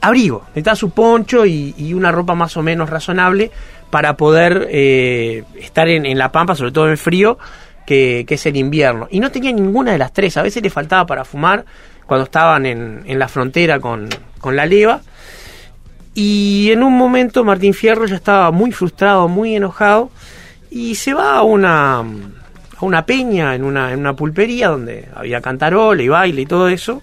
abrigo. 0.00 0.42
Necesitaba 0.48 0.76
su 0.76 0.90
poncho 0.90 1.46
y, 1.46 1.74
y 1.78 1.94
una 1.94 2.10
ropa 2.10 2.34
más 2.34 2.56
o 2.56 2.62
menos 2.62 2.90
razonable 2.90 3.50
para 3.90 4.16
poder 4.16 4.68
eh, 4.70 5.44
estar 5.60 5.88
en, 5.88 6.06
en 6.06 6.18
la 6.18 6.32
pampa, 6.32 6.54
sobre 6.54 6.72
todo 6.72 6.88
en 6.88 6.96
frío, 6.96 7.38
que, 7.86 8.24
que 8.26 8.34
es 8.34 8.46
el 8.46 8.56
invierno. 8.56 9.08
Y 9.10 9.20
no 9.20 9.30
tenía 9.30 9.52
ninguna 9.52 9.92
de 9.92 9.98
las 9.98 10.12
tres, 10.12 10.36
a 10.36 10.42
veces 10.42 10.62
le 10.62 10.70
faltaba 10.70 11.06
para 11.06 11.24
fumar 11.24 11.64
cuando 12.10 12.24
estaban 12.24 12.66
en, 12.66 13.04
en 13.06 13.20
la 13.20 13.28
frontera 13.28 13.78
con, 13.78 14.08
con 14.40 14.56
la 14.56 14.66
leva. 14.66 15.00
Y 16.12 16.68
en 16.72 16.82
un 16.82 16.98
momento 16.98 17.44
Martín 17.44 17.72
Fierro 17.72 18.04
ya 18.04 18.16
estaba 18.16 18.50
muy 18.50 18.72
frustrado, 18.72 19.28
muy 19.28 19.54
enojado, 19.54 20.10
y 20.72 20.96
se 20.96 21.14
va 21.14 21.36
a 21.36 21.42
una, 21.44 21.98
a 22.00 22.04
una 22.80 23.06
peña, 23.06 23.54
en 23.54 23.62
una, 23.62 23.92
en 23.92 24.00
una 24.00 24.14
pulpería 24.14 24.70
donde 24.70 25.08
había 25.14 25.40
cantarola 25.40 26.02
y 26.02 26.08
baile 26.08 26.42
y 26.42 26.46
todo 26.46 26.68
eso. 26.68 27.00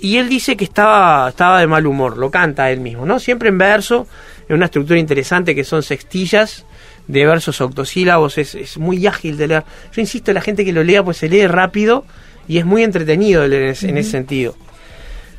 Y 0.00 0.16
él 0.16 0.28
dice 0.28 0.56
que 0.56 0.64
estaba, 0.64 1.28
estaba 1.28 1.60
de 1.60 1.68
mal 1.68 1.86
humor, 1.86 2.18
lo 2.18 2.28
canta 2.28 2.72
él 2.72 2.80
mismo, 2.80 3.06
¿no? 3.06 3.20
Siempre 3.20 3.50
en 3.50 3.58
verso, 3.58 4.08
en 4.48 4.56
una 4.56 4.64
estructura 4.64 4.98
interesante 4.98 5.54
que 5.54 5.62
son 5.62 5.84
sextillas 5.84 6.66
de 7.06 7.24
versos 7.24 7.60
octosílabos, 7.60 8.38
es, 8.38 8.56
es 8.56 8.76
muy 8.76 9.06
ágil 9.06 9.36
de 9.36 9.46
leer. 9.46 9.64
Yo 9.92 10.00
insisto, 10.00 10.32
la 10.32 10.40
gente 10.40 10.64
que 10.64 10.72
lo 10.72 10.82
lea, 10.82 11.04
pues 11.04 11.18
se 11.18 11.28
lee 11.28 11.46
rápido 11.46 12.04
y 12.48 12.58
es 12.58 12.64
muy 12.64 12.82
entretenido 12.82 13.44
en, 13.44 13.52
ese- 13.52 13.88
en 13.88 13.98
ese 13.98 14.10
sentido. 14.10 14.54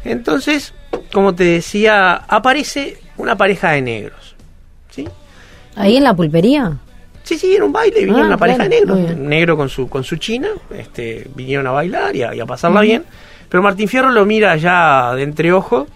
Entonces, 0.04 0.74
como 1.14 1.36
te 1.36 1.44
decía, 1.44 2.14
aparece 2.28 2.98
una 3.18 3.36
pareja 3.36 3.72
de 3.72 3.82
negros. 3.82 4.36
¿Sí? 4.90 5.08
¿Ahí 5.76 5.98
en 5.98 6.04
la 6.04 6.14
pulpería? 6.16 6.78
Sí, 7.24 7.38
sí, 7.38 7.56
en 7.56 7.64
un 7.64 7.74
baile 7.74 8.00
vinieron 8.00 8.24
Ah, 8.24 8.28
una 8.28 8.38
pareja 8.38 8.64
de 8.64 8.70
negros, 8.70 9.00
negro 9.18 9.58
con 9.58 9.68
su 9.70 9.90
con 9.90 10.04
su 10.04 10.16
china, 10.16 10.48
este, 10.74 11.28
vinieron 11.36 11.68
a 11.68 11.72
bailar 11.72 12.16
y 12.16 12.24
a, 12.24 12.34
y 12.34 12.40
a 12.40 12.46
pasarla 12.46 12.80
bien, 12.82 13.04
pero 13.50 13.62
Martín 13.62 13.90
Fierro 13.90 14.12
lo 14.12 14.26
mira 14.26 14.56
ya 14.56 15.14
de 15.14 15.24
entreojo 15.24 15.88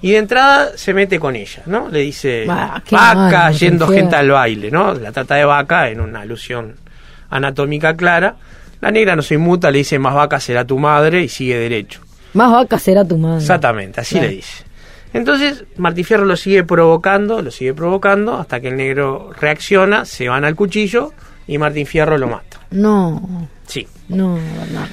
y 0.00 0.12
de 0.12 0.16
entrada 0.16 0.70
se 0.78 0.94
mete 0.94 1.20
con 1.20 1.36
ella, 1.36 1.62
¿no? 1.66 1.90
Le 1.90 1.98
dice 2.00 2.44
Bah, 2.46 2.82
vaca 2.90 3.14
mal, 3.30 3.54
yendo 3.54 3.88
gente 3.88 4.16
al 4.16 4.30
baile, 4.30 4.70
¿no? 4.70 4.94
La 4.94 5.12
trata 5.12 5.34
de 5.34 5.44
vaca 5.44 5.90
en 5.90 6.00
una 6.00 6.20
alusión 6.22 6.76
anatómica 7.28 7.94
clara. 7.94 8.36
La 8.80 8.90
negra 8.90 9.14
no 9.16 9.22
se 9.22 9.34
inmuta, 9.34 9.70
le 9.70 9.78
dice 9.78 9.98
más 9.98 10.14
vaca 10.14 10.40
será 10.40 10.64
tu 10.64 10.78
madre 10.78 11.22
y 11.22 11.28
sigue 11.28 11.58
derecho. 11.58 12.00
Más 12.34 12.50
vaca 12.50 12.78
será 12.78 13.04
tu 13.04 13.18
madre. 13.18 13.40
Exactamente, 13.40 14.00
así 14.00 14.14
Claro. 14.14 14.28
le 14.28 14.36
dice. 14.36 14.64
Entonces, 15.12 15.64
Martín 15.76 16.04
Fierro 16.04 16.24
lo 16.24 16.36
sigue 16.36 16.62
provocando, 16.62 17.42
lo 17.42 17.50
sigue 17.50 17.74
provocando, 17.74 18.38
hasta 18.38 18.60
que 18.60 18.68
el 18.68 18.76
negro 18.76 19.32
reacciona, 19.38 20.04
se 20.04 20.28
van 20.28 20.44
al 20.44 20.54
cuchillo 20.54 21.12
y 21.48 21.58
Martín 21.58 21.86
Fierro 21.86 22.16
lo 22.16 22.28
mata. 22.28 22.60
No, 22.70 23.48
Sí. 23.66 23.86
no, 24.08 24.34
Bernardo. 24.58 24.92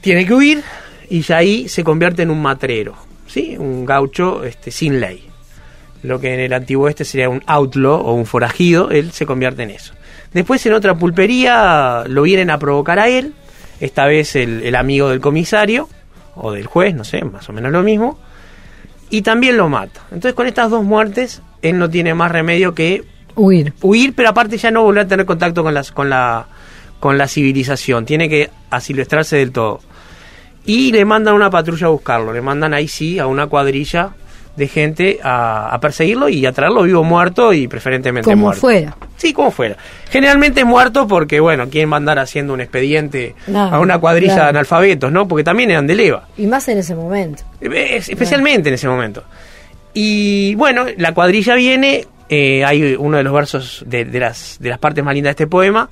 Tiene 0.00 0.26
que 0.26 0.34
huir 0.34 0.62
y 1.08 1.22
ya 1.22 1.36
ahí 1.36 1.68
se 1.68 1.84
convierte 1.84 2.22
en 2.22 2.30
un 2.30 2.42
matrero, 2.42 2.96
¿sí? 3.28 3.56
Un 3.56 3.84
gaucho 3.86 4.42
este, 4.44 4.72
sin 4.72 4.98
ley. 5.00 5.28
Lo 6.02 6.18
que 6.18 6.34
en 6.34 6.40
el 6.40 6.52
antiguo 6.52 6.88
este 6.88 7.04
sería 7.04 7.28
un 7.28 7.42
outlaw 7.46 8.00
o 8.00 8.14
un 8.14 8.26
forajido, 8.26 8.90
él 8.90 9.12
se 9.12 9.24
convierte 9.26 9.62
en 9.62 9.70
eso. 9.70 9.94
Después 10.34 10.64
en 10.66 10.72
otra 10.72 10.94
pulpería 10.94 12.04
lo 12.06 12.22
vienen 12.22 12.50
a 12.50 12.58
provocar 12.58 12.98
a 12.98 13.08
él, 13.08 13.34
esta 13.80 14.06
vez 14.06 14.36
el, 14.36 14.62
el 14.62 14.74
amigo 14.76 15.08
del 15.08 15.20
comisario 15.20 15.88
o 16.34 16.52
del 16.52 16.66
juez, 16.66 16.94
no 16.94 17.04
sé, 17.04 17.24
más 17.24 17.48
o 17.48 17.52
menos 17.52 17.72
lo 17.72 17.82
mismo, 17.82 18.18
y 19.10 19.22
también 19.22 19.56
lo 19.56 19.68
mata. 19.68 20.00
Entonces 20.10 20.34
con 20.34 20.46
estas 20.46 20.70
dos 20.70 20.84
muertes, 20.84 21.42
él 21.60 21.78
no 21.78 21.90
tiene 21.90 22.14
más 22.14 22.32
remedio 22.32 22.74
que 22.74 23.04
Huir. 23.34 23.72
huir, 23.80 24.14
pero 24.14 24.28
aparte 24.28 24.58
ya 24.58 24.70
no 24.70 24.82
volver 24.82 25.04
a 25.04 25.08
tener 25.08 25.26
contacto 25.26 25.62
con, 25.62 25.74
las, 25.74 25.92
con, 25.92 26.10
la, 26.10 26.46
con 27.00 27.16
la 27.18 27.28
civilización. 27.28 28.04
Tiene 28.04 28.28
que 28.28 28.50
asilvestrarse 28.70 29.36
del 29.36 29.52
todo. 29.52 29.80
Y 30.64 30.92
le 30.92 31.04
mandan 31.04 31.34
una 31.34 31.50
patrulla 31.50 31.86
a 31.86 31.90
buscarlo. 31.90 32.32
Le 32.32 32.40
mandan 32.40 32.74
ahí 32.74 32.88
sí 32.88 33.18
a 33.18 33.26
una 33.26 33.46
cuadrilla 33.46 34.10
de 34.56 34.68
gente 34.68 35.18
a, 35.22 35.74
a 35.74 35.80
perseguirlo 35.80 36.28
y 36.28 36.44
a 36.44 36.52
traerlo 36.52 36.82
vivo 36.82 37.02
muerto 37.04 37.52
y 37.54 37.68
preferentemente 37.68 38.30
Como 38.30 38.42
muerto. 38.46 38.60
fuera. 38.60 38.96
Sí, 39.16 39.32
como 39.32 39.50
fuera. 39.50 39.76
Generalmente 40.10 40.64
muerto 40.64 41.06
porque, 41.08 41.40
bueno, 41.40 41.68
quieren 41.70 41.88
mandar 41.88 42.18
haciendo 42.18 42.52
un 42.52 42.60
expediente 42.60 43.34
Claro, 43.46 43.76
a 43.76 43.80
una 43.80 43.98
cuadrilla 43.98 44.34
claro. 44.34 44.44
de 44.44 44.50
analfabetos, 44.50 45.10
¿no? 45.12 45.26
Porque 45.26 45.42
también 45.44 45.70
eran 45.70 45.86
de 45.86 45.94
leva. 45.94 46.28
Y 46.36 46.46
más 46.46 46.68
en 46.68 46.78
ese 46.78 46.94
momento. 46.94 47.42
Es- 47.60 48.08
especialmente 48.10 48.68
en 48.68 48.74
ese 48.74 48.88
momento. 48.88 49.24
Y 49.94 50.54
bueno, 50.54 50.86
la 50.96 51.12
cuadrilla 51.14 51.54
viene, 51.54 52.06
eh, 52.28 52.64
hay 52.64 52.94
uno 52.98 53.16
de 53.18 53.22
los 53.22 53.32
versos 53.32 53.84
de, 53.86 54.04
de 54.04 54.20
las, 54.20 54.56
de 54.60 54.70
las 54.70 54.78
partes 54.78 55.04
más 55.04 55.14
lindas 55.14 55.30
de 55.30 55.44
este 55.44 55.46
poema, 55.46 55.88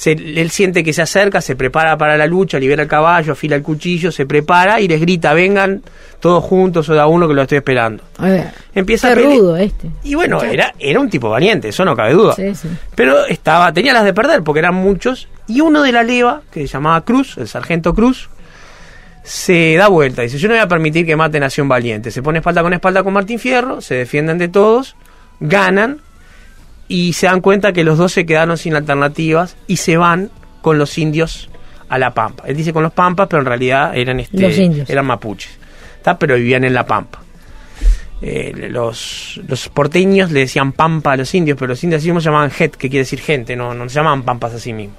se- 0.00 0.12
él 0.12 0.48
siente 0.50 0.84
que 0.84 0.92
se 0.92 1.02
acerca, 1.02 1.40
se 1.40 1.56
prepara 1.56 1.98
para 1.98 2.16
la 2.16 2.26
lucha, 2.28 2.56
libera 2.60 2.82
el 2.84 2.88
caballo, 2.88 3.32
afila 3.32 3.56
el 3.56 3.62
cuchillo, 3.64 4.12
se 4.12 4.26
prepara 4.26 4.80
y 4.80 4.86
les 4.86 5.00
grita, 5.00 5.32
vengan 5.34 5.82
todos 6.20 6.44
juntos 6.44 6.88
o 6.88 6.94
da 6.94 7.08
uno 7.08 7.26
que 7.26 7.34
lo 7.34 7.42
estoy 7.42 7.58
esperando. 7.58 8.04
A 8.18 8.26
ver. 8.28 8.50
Empieza 8.76 9.10
a 9.10 9.14
rudo 9.16 9.56
este. 9.56 9.90
Y 10.04 10.14
bueno, 10.14 10.40
era, 10.42 10.72
era 10.78 11.00
un 11.00 11.10
tipo 11.10 11.28
valiente, 11.30 11.68
eso 11.70 11.84
no 11.84 11.96
cabe 11.96 12.12
duda. 12.12 12.34
Sí, 12.34 12.54
sí. 12.54 12.68
Pero 12.94 13.26
estaba, 13.26 13.72
tenía 13.72 13.92
las 13.92 14.04
de 14.04 14.14
perder 14.14 14.44
porque 14.44 14.60
eran 14.60 14.76
muchos. 14.76 15.26
Y 15.48 15.62
uno 15.62 15.82
de 15.82 15.90
la 15.90 16.04
leva, 16.04 16.42
que 16.52 16.60
se 16.60 16.68
llamaba 16.74 17.04
Cruz, 17.04 17.36
el 17.38 17.48
sargento 17.48 17.92
Cruz, 17.92 18.28
se 19.24 19.74
da 19.76 19.88
vuelta. 19.88 20.22
Dice, 20.22 20.38
yo 20.38 20.46
no 20.48 20.54
voy 20.54 20.62
a 20.62 20.68
permitir 20.68 21.06
que 21.06 21.16
maten 21.16 21.42
a 21.42 21.48
un 21.58 21.68
valiente. 21.68 22.10
Se 22.12 22.22
pone 22.22 22.38
espalda 22.38 22.62
con 22.62 22.72
espalda 22.72 23.02
con 23.02 23.12
Martín 23.12 23.38
Fierro, 23.38 23.80
se 23.80 23.94
defienden 23.96 24.38
de 24.38 24.48
todos, 24.48 24.94
ganan 25.40 26.00
y 26.88 27.12
se 27.12 27.26
dan 27.26 27.40
cuenta 27.40 27.72
que 27.72 27.84
los 27.84 27.98
dos 27.98 28.12
se 28.12 28.26
quedaron 28.26 28.56
sin 28.56 28.74
alternativas 28.74 29.56
y 29.66 29.76
se 29.76 29.96
van 29.96 30.30
con 30.62 30.78
los 30.78 30.98
indios 30.98 31.50
a 31.88 31.98
la 31.98 32.12
Pampa. 32.12 32.44
Él 32.46 32.56
dice 32.56 32.72
con 32.72 32.82
los 32.82 32.92
Pampas, 32.92 33.28
pero 33.28 33.40
en 33.40 33.46
realidad 33.46 33.96
eran, 33.96 34.20
este, 34.20 34.40
Los 34.40 34.58
indios. 34.58 34.88
eran 34.90 35.06
mapuches. 35.06 35.58
¿tá? 36.02 36.18
Pero 36.18 36.36
vivían 36.36 36.64
en 36.64 36.74
la 36.74 36.86
Pampa. 36.86 37.20
Eh, 38.20 38.68
los, 38.70 39.40
los 39.46 39.68
porteños 39.68 40.32
le 40.32 40.40
decían 40.40 40.72
pampa 40.72 41.12
a 41.12 41.16
los 41.16 41.32
indios, 41.36 41.56
pero 41.56 41.68
los 41.68 41.84
indios 41.84 42.00
así 42.00 42.08
mismos 42.08 42.24
llamaban 42.24 42.50
het, 42.58 42.74
que 42.74 42.88
quiere 42.88 43.04
decir 43.04 43.20
gente, 43.20 43.54
no, 43.54 43.74
no 43.74 43.88
se 43.88 43.94
llamaban 43.94 44.24
pampas 44.24 44.54
así 44.54 44.72
mismo. 44.72 44.96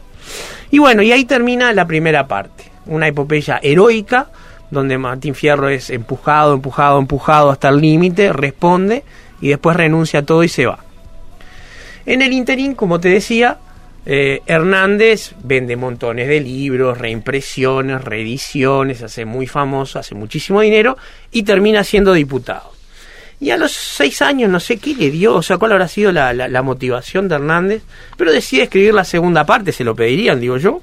Y 0.72 0.80
bueno, 0.80 1.02
y 1.02 1.12
ahí 1.12 1.26
termina 1.26 1.74
la 1.74 1.86
primera 1.86 2.28
parte, 2.28 2.64
una 2.86 3.08
epopeya 3.08 3.60
heroica, 3.62 4.30
donde 4.72 4.98
Martín 4.98 5.36
Fierro 5.36 5.68
es 5.68 5.90
empujado, 5.90 6.54
empujado, 6.54 6.98
empujado 6.98 7.50
hasta 7.50 7.68
el 7.68 7.82
límite, 7.82 8.32
responde 8.32 9.04
y 9.42 9.50
después 9.50 9.76
renuncia 9.76 10.22
a 10.22 10.24
todo 10.24 10.44
y 10.44 10.48
se 10.48 10.66
va. 10.66 10.80
En 12.10 12.24
el 12.24 12.34
interín, 12.34 12.74
como 12.74 13.00
te 13.00 13.10
decía, 13.10 13.60
eh, 14.06 14.42
Hernández 14.48 15.34
vende 15.44 15.76
montones 15.76 16.28
de 16.28 16.40
libros, 16.40 16.98
reimpresiones, 16.98 18.04
reediciones, 18.04 19.04
hace 19.04 19.26
muy 19.26 19.46
famoso, 19.46 20.00
hace 20.00 20.16
muchísimo 20.16 20.62
dinero 20.62 20.98
y 21.32 21.44
termina 21.44 21.84
siendo 21.84 22.14
diputado. 22.14 22.72
Y 23.40 23.52
a 23.52 23.58
los 23.58 23.72
seis 23.74 24.24
años, 24.24 24.50
no 24.50 24.60
sé 24.60 24.78
qué 24.78 24.96
le 24.96 25.12
dio, 25.12 25.36
o 25.36 25.44
sea, 25.44 25.60
cuál 25.60 25.74
habrá 25.74 25.88
sido 25.88 26.12
la, 26.12 26.34
la- 26.34 26.48
la 26.48 26.62
motivación 26.64 27.28
de 27.30 27.36
Hernández, 27.36 27.84
pero 28.18 28.32
decide 28.32 28.64
escribir 28.64 28.96
la 28.96 29.04
segunda 29.06 29.46
parte, 29.46 29.72
se 29.72 29.84
lo 29.84 29.96
pedirían, 29.96 30.40
digo 30.40 30.58
yo. 30.58 30.82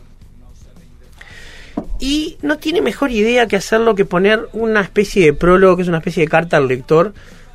Y 1.99 2.37
no 2.43 2.59
tiene 2.59 2.81
mejor 2.83 3.11
idea 3.11 3.47
que 3.49 3.57
hacerlo 3.57 3.95
que 3.97 4.05
poner 4.05 4.49
una 4.53 4.81
especie 4.81 5.25
de 5.25 5.33
prólogo, 5.33 5.77
que 5.77 5.83
es 5.83 5.89
una 5.89 5.99
especie 5.99 6.23
de 6.23 6.29
carta 6.29 6.57
al 6.57 6.69
lector, 6.69 7.13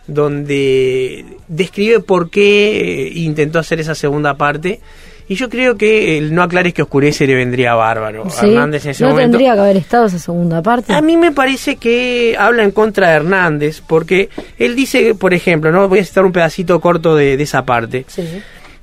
donde 0.07 1.25
describe 1.47 1.99
por 1.99 2.29
qué 2.29 3.07
eh, 3.07 3.11
intentó 3.15 3.59
hacer 3.59 3.79
esa 3.79 3.95
segunda 3.95 4.35
parte. 4.35 4.79
Y 5.27 5.35
yo 5.35 5.49
creo 5.49 5.77
que 5.77 6.17
el 6.17 6.35
no 6.35 6.43
aclares 6.43 6.73
que 6.73 6.81
oscurece 6.81 7.25
le 7.25 7.35
vendría 7.35 7.73
bárbaro. 7.73 8.25
a 8.25 8.29
Sí. 8.29 8.47
Hernández 8.47 8.83
en 8.85 8.91
ese 8.91 9.03
no 9.03 9.11
momento. 9.11 9.31
tendría 9.31 9.53
que 9.53 9.59
haber 9.61 9.77
estado 9.77 10.05
esa 10.07 10.19
segunda 10.19 10.61
parte. 10.61 10.91
A 10.93 11.01
mí 11.01 11.15
me 11.15 11.31
parece 11.31 11.77
que 11.77 12.35
habla 12.37 12.63
en 12.63 12.71
contra 12.71 13.09
de 13.09 13.15
Hernández, 13.15 13.81
porque 13.85 14.29
él 14.59 14.75
dice, 14.75 15.15
por 15.15 15.33
ejemplo, 15.33 15.71
no 15.71 15.87
voy 15.87 15.99
a 15.99 16.05
citar 16.05 16.25
un 16.25 16.33
pedacito 16.33 16.81
corto 16.81 17.15
de, 17.15 17.37
de 17.37 17.43
esa 17.43 17.63
parte. 17.63 18.03
Sí. 18.09 18.23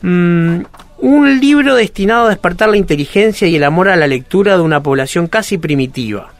Mm, 0.01 0.61
un 1.01 1.41
libro 1.41 1.75
destinado 1.75 2.27
a 2.27 2.31
despertar 2.31 2.71
la 2.71 2.77
inteligencia 2.79 3.47
y 3.47 3.57
el 3.57 3.65
amor 3.65 3.89
a 3.91 3.97
la 3.97 4.07
lectura 4.07 4.57
de 4.57 4.63
una 4.63 4.83
población 4.83 5.27
casi 5.27 5.59
primitiva, 5.59 6.33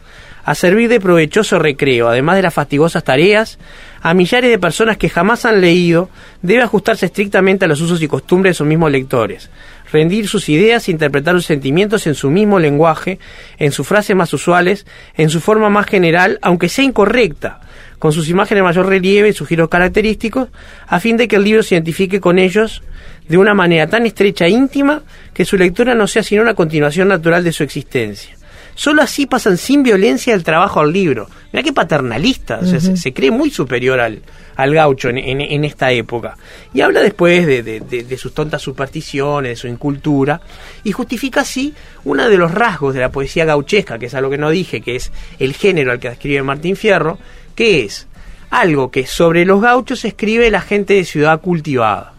a 0.49 0.55
servir 0.55 0.89
de 0.89 0.99
provechoso 0.99 1.59
recreo, 1.59 2.07
además 2.07 2.35
de 2.35 2.41
las 2.41 2.55
fastigosas 2.55 3.03
tareas, 3.03 3.59
a 4.01 4.15
millares 4.15 4.49
de 4.49 4.57
personas 4.57 4.97
que 4.97 5.07
jamás 5.07 5.45
han 5.45 5.61
leído, 5.61 6.09
debe 6.41 6.63
ajustarse 6.63 7.05
estrictamente 7.05 7.65
a 7.65 7.67
los 7.67 7.81
usos 7.81 8.01
y 8.01 8.07
costumbres 8.07 8.53
de 8.53 8.53
sus 8.55 8.65
mismos 8.65 8.91
lectores, 8.91 9.51
rendir 9.93 10.27
sus 10.27 10.49
ideas 10.49 10.87
e 10.87 10.91
interpretar 10.91 11.35
sus 11.35 11.45
sentimientos 11.45 12.07
en 12.07 12.15
su 12.15 12.31
mismo 12.31 12.57
lenguaje, 12.57 13.19
en 13.59 13.71
sus 13.71 13.85
frases 13.85 14.15
más 14.15 14.33
usuales, 14.33 14.87
en 15.15 15.29
su 15.29 15.39
forma 15.39 15.69
más 15.69 15.85
general, 15.85 16.39
aunque 16.41 16.67
sea 16.67 16.83
incorrecta, 16.83 17.59
con 17.99 18.11
sus 18.11 18.27
imágenes 18.27 18.61
de 18.61 18.69
mayor 18.69 18.87
relieve 18.87 19.29
y 19.29 19.33
sus 19.33 19.47
giros 19.47 19.69
característicos, 19.69 20.49
a 20.87 20.99
fin 20.99 21.15
de 21.15 21.27
que 21.27 21.35
el 21.35 21.43
libro 21.43 21.61
se 21.61 21.75
identifique 21.75 22.19
con 22.19 22.39
ellos 22.39 22.81
de 23.27 23.37
una 23.37 23.53
manera 23.53 23.85
tan 23.85 24.07
estrecha 24.07 24.47
e 24.47 24.49
íntima 24.49 25.03
que 25.31 25.45
su 25.45 25.57
lectura 25.57 25.93
no 25.93 26.07
sea 26.07 26.23
sino 26.23 26.41
una 26.41 26.55
continuación 26.55 27.07
natural 27.07 27.43
de 27.43 27.51
su 27.51 27.61
existencia. 27.61 28.38
Solo 28.79 29.01
así 29.01 29.25
pasan 29.25 29.57
sin 29.57 29.83
violencia 29.83 30.33
el 30.33 30.41
trabajo 30.45 30.79
al 30.79 30.93
libro. 30.93 31.27
Mira 31.51 31.63
qué 31.63 31.73
paternalista, 31.73 32.59
o 32.61 32.65
sea, 32.65 32.79
se, 32.79 32.95
se 32.95 33.11
cree 33.13 33.29
muy 33.29 33.49
superior 33.51 33.99
al, 33.99 34.21
al 34.55 34.73
gaucho 34.73 35.09
en, 35.09 35.17
en- 35.17 35.41
en 35.41 35.65
esta 35.65 35.91
época. 35.91 36.37
Y 36.73 36.79
habla 36.79 37.01
después 37.01 37.45
de, 37.45 37.61
de- 37.61 37.81
de- 37.81 38.03
de 38.05 38.17
sus 38.17 38.33
tontas 38.33 38.61
supersticiones, 38.61 39.49
de 39.51 39.55
su 39.57 39.67
incultura, 39.67 40.39
y 40.85 40.93
justifica 40.93 41.41
así 41.41 41.73
uno 42.05 42.29
de 42.29 42.37
los 42.37 42.53
rasgos 42.53 42.93
de 42.93 43.01
la 43.01 43.11
poesía 43.11 43.43
gauchesca, 43.43 43.99
que 43.99 44.05
es 44.05 44.13
algo 44.13 44.29
que 44.29 44.37
no 44.37 44.49
dije, 44.49 44.79
que 44.79 44.95
es 44.95 45.11
el 45.39 45.53
género 45.53 45.91
al 45.91 45.99
que 45.99 46.07
escribe 46.07 46.41
Martín 46.43 46.77
Fierro, 46.77 47.17
que 47.55 47.83
es 47.83 48.07
algo 48.49 48.91
que 48.91 49.05
sobre 49.05 49.43
los 49.43 49.59
gauchos 49.61 50.05
escribe 50.05 50.49
la 50.51 50.61
gente 50.61 50.93
de 50.93 51.03
ciudad 51.03 51.41
cultivada. 51.41 52.13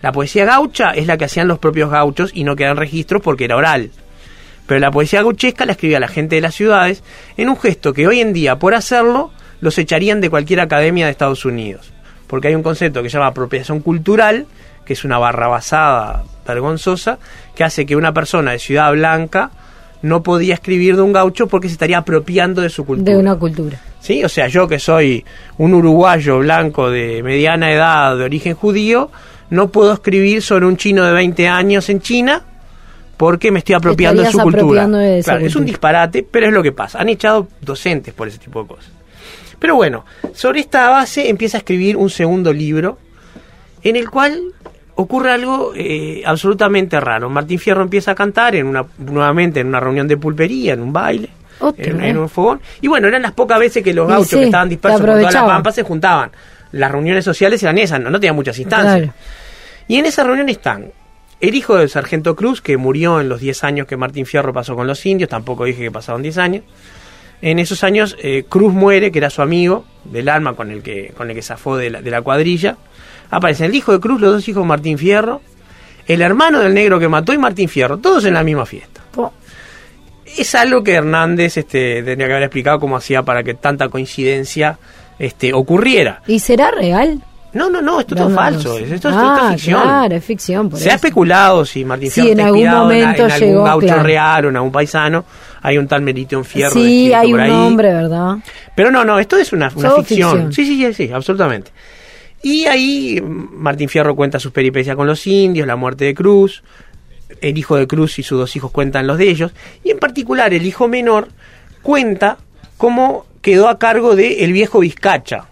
La 0.00 0.12
poesía 0.12 0.44
gaucha 0.44 0.92
es 0.92 1.08
la 1.08 1.16
que 1.18 1.24
hacían 1.24 1.48
los 1.48 1.58
propios 1.58 1.90
gauchos 1.90 2.30
y 2.32 2.44
no 2.44 2.54
quedan 2.54 2.76
registros 2.76 3.20
porque 3.20 3.46
era 3.46 3.56
oral. 3.56 3.90
Pero 4.66 4.80
la 4.80 4.90
poesía 4.90 5.22
gauchesca 5.22 5.66
la 5.66 5.72
escribía 5.72 6.00
la 6.00 6.08
gente 6.08 6.36
de 6.36 6.40
las 6.40 6.54
ciudades 6.54 7.02
en 7.36 7.48
un 7.48 7.58
gesto 7.58 7.92
que 7.92 8.06
hoy 8.06 8.20
en 8.20 8.32
día, 8.32 8.58
por 8.58 8.74
hacerlo, 8.74 9.30
los 9.60 9.78
echarían 9.78 10.20
de 10.20 10.30
cualquier 10.30 10.60
academia 10.60 11.06
de 11.06 11.12
Estados 11.12 11.44
Unidos. 11.44 11.92
Porque 12.26 12.48
hay 12.48 12.54
un 12.54 12.62
concepto 12.62 13.02
que 13.02 13.10
se 13.10 13.14
llama 13.14 13.28
apropiación 13.28 13.80
cultural, 13.80 14.46
que 14.84 14.94
es 14.94 15.04
una 15.04 15.18
barra 15.18 15.48
basada 15.48 16.24
vergonzosa, 16.46 17.18
que 17.54 17.64
hace 17.64 17.86
que 17.86 17.96
una 17.96 18.12
persona 18.12 18.52
de 18.52 18.58
Ciudad 18.58 18.92
Blanca 18.92 19.50
no 20.02 20.22
podía 20.22 20.54
escribir 20.54 20.96
de 20.96 21.02
un 21.02 21.12
gaucho 21.12 21.46
porque 21.46 21.68
se 21.68 21.74
estaría 21.74 21.98
apropiando 21.98 22.60
de 22.60 22.68
su 22.68 22.84
cultura. 22.84 23.12
De 23.12 23.18
una 23.18 23.36
cultura. 23.36 23.80
¿Sí? 24.00 24.22
O 24.22 24.28
sea, 24.28 24.48
yo 24.48 24.68
que 24.68 24.78
soy 24.78 25.24
un 25.56 25.72
uruguayo 25.72 26.38
blanco 26.38 26.90
de 26.90 27.22
mediana 27.22 27.72
edad, 27.72 28.16
de 28.16 28.24
origen 28.24 28.54
judío, 28.54 29.10
no 29.48 29.68
puedo 29.68 29.94
escribir 29.94 30.42
sobre 30.42 30.66
un 30.66 30.76
chino 30.76 31.04
de 31.04 31.12
20 31.12 31.48
años 31.48 31.88
en 31.88 32.00
China 32.00 32.42
porque 33.16 33.50
me 33.50 33.58
estoy 33.60 33.74
apropiando 33.74 34.22
de 34.22 34.30
su 34.30 34.38
cultura. 34.38 34.86
de 34.86 35.22
Claro, 35.22 35.46
es 35.46 35.56
un 35.56 35.64
disparate, 35.64 36.26
pero 36.28 36.46
es 36.46 36.52
lo 36.52 36.62
que 36.62 36.72
pasa. 36.72 37.00
Han 37.00 37.08
echado 37.08 37.48
docentes 37.60 38.14
por 38.14 38.28
ese 38.28 38.38
tipo 38.38 38.62
de 38.62 38.68
cosas. 38.68 38.90
Pero 39.58 39.76
bueno, 39.76 40.04
sobre 40.34 40.60
esta 40.60 40.90
base 40.90 41.28
empieza 41.28 41.56
a 41.56 41.60
escribir 41.60 41.96
un 41.96 42.10
segundo 42.10 42.52
libro 42.52 42.98
en 43.82 43.96
el 43.96 44.10
cual 44.10 44.52
ocurre 44.96 45.32
algo 45.32 45.72
eh, 45.74 46.22
absolutamente 46.24 47.00
raro. 47.00 47.30
Martín 47.30 47.58
Fierro 47.58 47.82
empieza 47.82 48.12
a 48.12 48.14
cantar 48.14 48.54
en 48.54 48.66
una, 48.66 48.84
nuevamente 48.98 49.60
en 49.60 49.68
una 49.68 49.80
reunión 49.80 50.06
de 50.06 50.16
pulpería, 50.16 50.74
en 50.74 50.82
un 50.82 50.92
baile, 50.92 51.30
en, 51.78 52.18
un 52.18 52.28
fogón. 52.28 52.60
Y 52.80 52.88
bueno, 52.88 53.08
eran 53.08 53.22
las 53.22 53.32
pocas 53.32 53.58
veces 53.58 53.82
que 53.82 53.94
los 53.94 54.08
gauchos 54.08 54.28
sí, 54.28 54.36
que 54.36 54.44
estaban 54.44 54.68
dispersos 54.68 55.00
por 55.00 55.10
toda 55.10 55.30
la 55.30 55.46
pampa 55.46 55.72
se 55.72 55.82
juntaban. 55.82 56.30
Las 56.72 56.90
reuniones 56.90 57.24
sociales 57.24 57.62
eran 57.62 57.78
esas, 57.78 58.00
no, 58.00 58.10
no 58.10 58.18
tenían 58.18 58.36
muchas 58.36 58.58
instancias. 58.58 58.96
Claro. 58.96 59.12
Y 59.86 59.96
en 59.96 60.06
esa 60.06 60.24
reunión 60.24 60.48
están 60.48 60.90
el 61.48 61.54
hijo 61.54 61.76
del 61.76 61.88
sargento 61.88 62.36
Cruz, 62.36 62.60
que 62.60 62.76
murió 62.76 63.20
en 63.20 63.28
los 63.28 63.40
10 63.40 63.64
años 63.64 63.86
que 63.86 63.96
Martín 63.96 64.26
Fierro 64.26 64.52
pasó 64.52 64.74
con 64.74 64.86
los 64.86 65.04
indios, 65.06 65.28
tampoco 65.30 65.64
dije 65.64 65.82
que 65.82 65.90
pasaron 65.90 66.22
10 66.22 66.38
años. 66.38 66.64
En 67.42 67.58
esos 67.58 67.84
años 67.84 68.16
eh, 68.22 68.44
Cruz 68.48 68.72
muere, 68.72 69.12
que 69.12 69.18
era 69.18 69.30
su 69.30 69.42
amigo 69.42 69.84
del 70.04 70.28
alma 70.28 70.54
con 70.54 70.70
el 70.70 70.82
que, 70.82 71.12
con 71.16 71.28
el 71.28 71.36
que 71.36 71.42
zafó 71.42 71.76
de 71.76 71.90
la, 71.90 72.02
de 72.02 72.10
la 72.10 72.22
cuadrilla. 72.22 72.76
Aparecen 73.30 73.66
el 73.66 73.74
hijo 73.74 73.92
de 73.92 74.00
Cruz, 74.00 74.20
los 74.20 74.32
dos 74.32 74.48
hijos 74.48 74.62
de 74.62 74.68
Martín 74.68 74.96
Fierro, 74.96 75.42
el 76.06 76.22
hermano 76.22 76.60
del 76.60 76.74
negro 76.74 76.98
que 76.98 77.08
mató 77.08 77.32
y 77.32 77.38
Martín 77.38 77.68
Fierro, 77.68 77.98
todos 77.98 78.24
en 78.24 78.34
la 78.34 78.42
misma 78.42 78.66
fiesta. 78.66 79.02
Es 80.24 80.54
algo 80.54 80.82
que 80.82 80.94
Hernández 80.94 81.58
este, 81.58 82.02
tendría 82.02 82.26
que 82.26 82.32
haber 82.32 82.42
explicado 82.44 82.80
cómo 82.80 82.96
hacía 82.96 83.22
para 83.22 83.44
que 83.44 83.54
tanta 83.54 83.88
coincidencia 83.88 84.78
este, 85.18 85.52
ocurriera. 85.52 86.22
¿Y 86.26 86.40
será 86.40 86.72
real? 86.72 87.22
No, 87.54 87.70
no, 87.70 87.80
no, 87.80 88.00
esto 88.00 88.14
es 88.14 88.18
todo 88.20 88.28
no, 88.30 88.34
falso, 88.34 88.78
esto, 88.78 89.08
es- 89.08 89.14
Ah, 89.16 89.32
esto 89.34 89.46
es 89.48 89.52
ficción. 89.54 89.82
Claro, 89.82 90.14
es 90.16 90.24
ficción. 90.24 90.70
Por 90.70 90.78
Se 90.80 90.90
ha 90.90 90.94
especulado 90.94 91.64
si 91.64 91.84
Martín 91.84 92.10
Sí, 92.10 92.20
Fierro 92.22 92.32
en 92.32 92.38
está 92.40 92.46
algún 92.48 92.66
en- 92.66 92.72
momento 92.72 93.24
en, 93.26 93.30
algún 93.30 93.48
llegó, 93.48 93.64
gaucho 93.64 93.86
claro. 93.86 94.02
real 94.02 94.44
o 94.44 94.48
en 94.48 94.56
algún 94.56 94.72
paisano. 94.72 95.24
Hay 95.62 95.78
un 95.78 95.86
tal 95.88 96.02
Merition 96.02 96.44
Fierro 96.44 96.72
Sí, 96.74 97.12
hay 97.12 97.30
por 97.30 97.40
un 97.40 97.44
ahí. 97.46 97.50
nombre, 97.50 97.92
¿verdad? 97.94 98.36
Pero 98.74 98.90
no, 98.90 99.04
no, 99.04 99.18
esto 99.18 99.36
es 99.38 99.52
una, 99.52 99.70
ficción. 99.70 100.04
ficción. 100.04 100.52
Sí, 100.52 100.66
sí, 100.66 100.76
sí, 100.84 100.92
sí, 101.06 101.12
absolutamente. 101.12 101.70
Y 102.42 102.66
ahí 102.66 103.22
Martín 103.22 103.88
Fierro 103.88 104.14
cuenta 104.14 104.38
sus 104.38 104.52
peripecias 104.52 104.96
con 104.96 105.06
los 105.06 105.26
indios, 105.26 105.66
la 105.66 105.76
muerte 105.76 106.04
de 106.04 106.14
Cruz, 106.14 106.62
el 107.40 107.56
hijo 107.56 107.76
de 107.76 107.86
Cruz 107.86 108.18
y 108.18 108.22
sus 108.22 108.38
dos 108.38 108.54
hijos 108.56 108.70
cuentan 108.70 109.06
los 109.06 109.16
de 109.16 109.30
ellos, 109.30 109.52
y 109.82 109.90
en 109.90 109.98
particular 109.98 110.52
el 110.52 110.66
hijo 110.66 110.86
menor 110.88 111.28
cuenta 111.82 112.36
cómo 112.76 113.24
quedó 113.40 113.68
a 113.68 113.78
cargo 113.78 114.14
de 114.16 114.44
el 114.44 114.52
viejo 114.52 114.80
Vizcacha, 114.80 115.46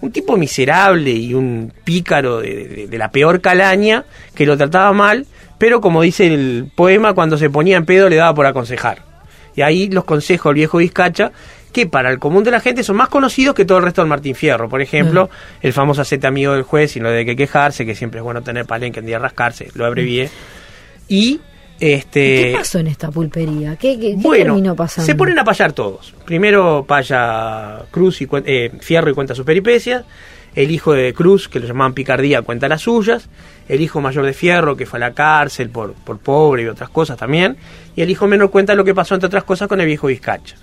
un 0.00 0.12
tipo 0.12 0.36
miserable 0.36 1.10
y 1.10 1.34
un 1.34 1.72
pícaro 1.84 2.40
de, 2.40 2.66
de- 2.68 2.86
de 2.88 2.98
la 2.98 3.10
peor 3.10 3.40
calaña 3.40 4.04
que 4.34 4.46
lo 4.46 4.56
trataba 4.56 4.92
mal, 4.92 5.26
pero 5.58 5.80
como 5.80 6.02
dice 6.02 6.26
el 6.26 6.70
poema, 6.74 7.12
cuando 7.12 7.36
se 7.36 7.50
ponía 7.50 7.76
en 7.76 7.84
pedo 7.84 8.08
le 8.08 8.16
daba 8.16 8.34
por 8.34 8.46
aconsejar. 8.46 9.02
Y 9.54 9.62
ahí 9.62 9.88
los 9.90 10.04
consejos 10.04 10.50
del 10.50 10.54
viejo 10.54 10.78
Vizcacha, 10.78 11.32
que 11.72 11.86
para 11.86 12.10
el 12.10 12.18
común 12.18 12.42
de 12.44 12.50
la 12.50 12.60
gente 12.60 12.82
son 12.82 12.96
más 12.96 13.08
conocidos 13.08 13.54
que 13.54 13.64
todo 13.64 13.78
el 13.78 13.84
resto 13.84 14.00
del 14.00 14.08
Martín 14.08 14.34
Fierro. 14.34 14.68
Por 14.68 14.80
ejemplo, 14.80 15.28
el 15.60 15.72
famoso 15.72 16.00
hacete 16.02 16.26
amigo 16.26 16.52
del 16.54 16.62
juez 16.62 16.96
y 16.96 17.00
no 17.00 17.10
de 17.10 17.24
qué 17.24 17.36
quejarse, 17.36 17.84
que 17.86 17.94
siempre 17.94 18.18
es 18.20 18.24
bueno 18.24 18.42
tener 18.42 18.64
palenque 18.64 19.00
en 19.00 19.06
día 19.06 19.18
rascarse, 19.18 19.68
lo 19.74 19.84
abrevié. 19.86 20.30
Y 21.08 21.40
este 21.80 22.50
¿Qué 22.50 22.52
pasó 22.56 22.78
en 22.78 22.86
esta 22.88 23.10
pulpería? 23.10 23.76
¿Qué, 23.76 23.98
qué- 23.98 24.10
qué 24.10 24.16
bueno, 24.16 24.54
terminó 24.54 24.76
pasando? 24.76 25.06
se 25.06 25.14
ponen 25.14 25.38
a 25.38 25.44
payar 25.44 25.72
todos. 25.72 26.14
Primero 26.24 26.84
paya 26.86 27.80
Cruz 27.90 28.20
y 28.22 28.28
eh, 28.44 28.70
Fierro 28.80 29.10
y 29.10 29.14
cuenta 29.14 29.34
sus 29.34 29.44
peripecias. 29.46 30.04
El 30.54 30.70
hijo 30.72 30.92
de 30.92 31.14
Cruz, 31.14 31.48
que 31.48 31.60
lo 31.60 31.66
llamaban 31.66 31.94
Picardía, 31.94 32.42
cuenta 32.42 32.68
las 32.68 32.82
suyas. 32.82 33.28
El 33.68 33.80
hijo 33.80 34.00
mayor 34.00 34.26
de 34.26 34.32
Fierro, 34.32 34.76
que 34.76 34.84
fue 34.84 34.98
a 34.98 35.00
la 35.00 35.14
cárcel 35.14 35.70
por, 35.70 35.92
por 35.94 36.18
pobre 36.18 36.64
y 36.64 36.66
otras 36.66 36.90
cosas 36.90 37.16
también. 37.16 37.56
Y 37.94 38.02
el 38.02 38.10
hijo 38.10 38.26
menor 38.26 38.50
cuenta 38.50 38.74
lo 38.74 38.84
que 38.84 38.92
pasó, 38.94 39.14
entre 39.14 39.28
otras 39.28 39.44
cosas, 39.44 39.68
con 39.68 39.80
el 39.80 39.86
viejo 39.86 40.08
Vizcacha. 40.08 40.56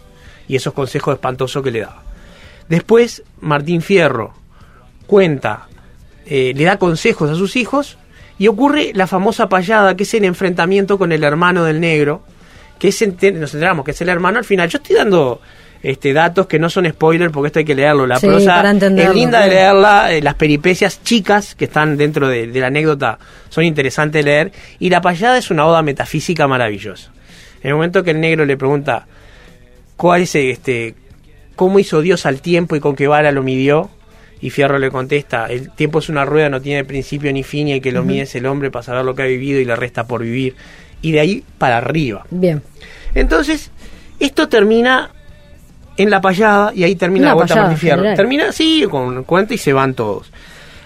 Y 0.47 0.55
esos 0.57 0.73
consejos 0.73 1.13
espantosos 1.15 1.63
que 1.63 1.71
le 1.71 1.79
daba. 1.81 2.03
Después, 2.67 3.23
Martín 3.39 3.81
Fierro 3.81 4.33
cuenta, 5.05 5.67
eh, 6.25 6.53
le 6.53 6.63
da 6.65 6.77
consejos 6.77 7.29
a 7.29 7.35
sus 7.35 7.55
hijos 7.55 7.97
y 8.37 8.47
ocurre 8.47 8.91
la 8.93 9.07
famosa 9.07 9.49
payada, 9.49 9.95
que 9.95 10.03
es 10.03 10.13
el 10.13 10.25
enfrentamiento 10.25 10.97
con 10.97 11.11
el 11.11 11.23
hermano 11.23 11.63
del 11.63 11.79
negro, 11.79 12.21
que 12.79 12.89
es, 12.89 13.01
nos 13.01 13.53
enteramos 13.53 13.83
que 13.83 13.91
es 13.91 14.01
el 14.01 14.09
hermano 14.09 14.37
al 14.37 14.45
final. 14.45 14.69
Yo 14.69 14.77
estoy 14.77 14.95
dando 14.95 15.41
este 15.81 16.13
datos 16.13 16.47
que 16.47 16.59
no 16.59 16.69
son 16.69 16.87
spoiler 16.89 17.31
porque 17.31 17.47
esto 17.47 17.59
hay 17.59 17.65
que 17.65 17.75
leerlo. 17.75 18.07
La 18.07 18.19
Sí, 18.19 18.27
prosa 18.27 18.61
es 18.71 19.15
linda 19.15 19.41
de 19.41 19.49
leerla, 19.49 20.11
eh, 20.11 20.21
las 20.21 20.35
peripecias 20.35 21.03
chicas 21.03 21.55
que 21.55 21.65
están 21.65 21.97
dentro 21.97 22.27
de, 22.27 22.47
de 22.47 22.59
la 22.59 22.67
anécdota 22.67 23.19
son 23.49 23.63
interesantes 23.63 24.23
de 24.23 24.31
leer 24.31 24.51
y 24.79 24.89
la 24.89 25.01
payada 25.01 25.37
es 25.37 25.51
una 25.51 25.65
oda 25.65 25.81
metafísica 25.81 26.47
maravillosa. 26.47 27.11
En 27.61 27.69
el 27.69 27.75
momento 27.75 28.03
que 28.03 28.11
el 28.11 28.19
negro 28.19 28.45
le 28.45 28.57
pregunta 28.57 29.07
cuál 29.95 30.21
es 30.21 30.35
este 30.35 30.95
cómo 31.55 31.79
hizo 31.79 32.01
Dios 32.01 32.25
al 32.25 32.41
tiempo 32.41 32.75
y 32.75 32.79
con 32.79 32.95
qué 32.95 33.07
vara 33.07 33.31
lo 33.31 33.41
midió 33.41 33.89
y 34.41 34.49
Fierro 34.49 34.77
le 34.77 34.91
contesta 34.91 35.47
el 35.47 35.71
tiempo 35.71 35.99
es 35.99 36.09
una 36.09 36.25
rueda 36.25 36.49
no 36.49 36.61
tiene 36.61 36.83
principio 36.85 37.31
ni 37.33 37.43
fin 37.43 37.67
y 37.69 37.73
el 37.73 37.81
que 37.81 37.91
lo 37.91 38.03
mide 38.03 38.21
es 38.21 38.35
el 38.35 38.45
hombre 38.45 38.69
para 38.69 38.83
saber 38.83 39.03
lo 39.03 39.15
que 39.15 39.23
ha 39.23 39.25
vivido 39.25 39.59
y 39.59 39.65
le 39.65 39.75
resta 39.75 40.05
por 40.05 40.21
vivir 40.21 40.55
y 41.01 41.11
de 41.11 41.19
ahí 41.19 41.43
para 41.57 41.77
arriba. 41.77 42.25
Bien. 42.29 42.61
entonces 43.13 43.71
esto 44.19 44.47
termina 44.47 45.11
en 45.95 46.09
la 46.09 46.21
payada 46.21 46.71
y 46.73 46.83
ahí 46.83 46.95
termina 46.95 47.27
la 47.27 47.33
vuelta 47.33 47.53
payada 47.53 47.69
Martín 47.69 47.79
Fierro. 47.81 47.97
general. 47.97 48.17
termina 48.17 48.51
sí 48.51 48.85
con 48.89 49.17
un 49.17 49.23
cuento 49.23 49.53
y 49.53 49.57
se 49.57 49.73
van 49.73 49.93
todos. 49.93 50.31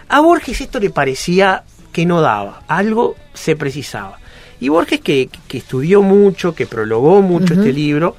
A 0.07 0.19
Borges 0.21 0.61
esto 0.61 0.79
le 0.79 0.89
parecía 0.89 1.63
que 1.91 2.05
no 2.05 2.21
daba 2.21 2.63
algo 2.67 3.15
se 3.33 3.55
precisaba. 3.55 4.19
Y 4.59 4.69
Borges 4.69 5.01
que, 5.01 5.29
que 5.47 5.57
estudió 5.57 6.01
mucho 6.01 6.53
que 6.53 6.67
prologó 6.67 7.21
mucho 7.21 7.53
este 7.55 7.73
libro 7.73 8.15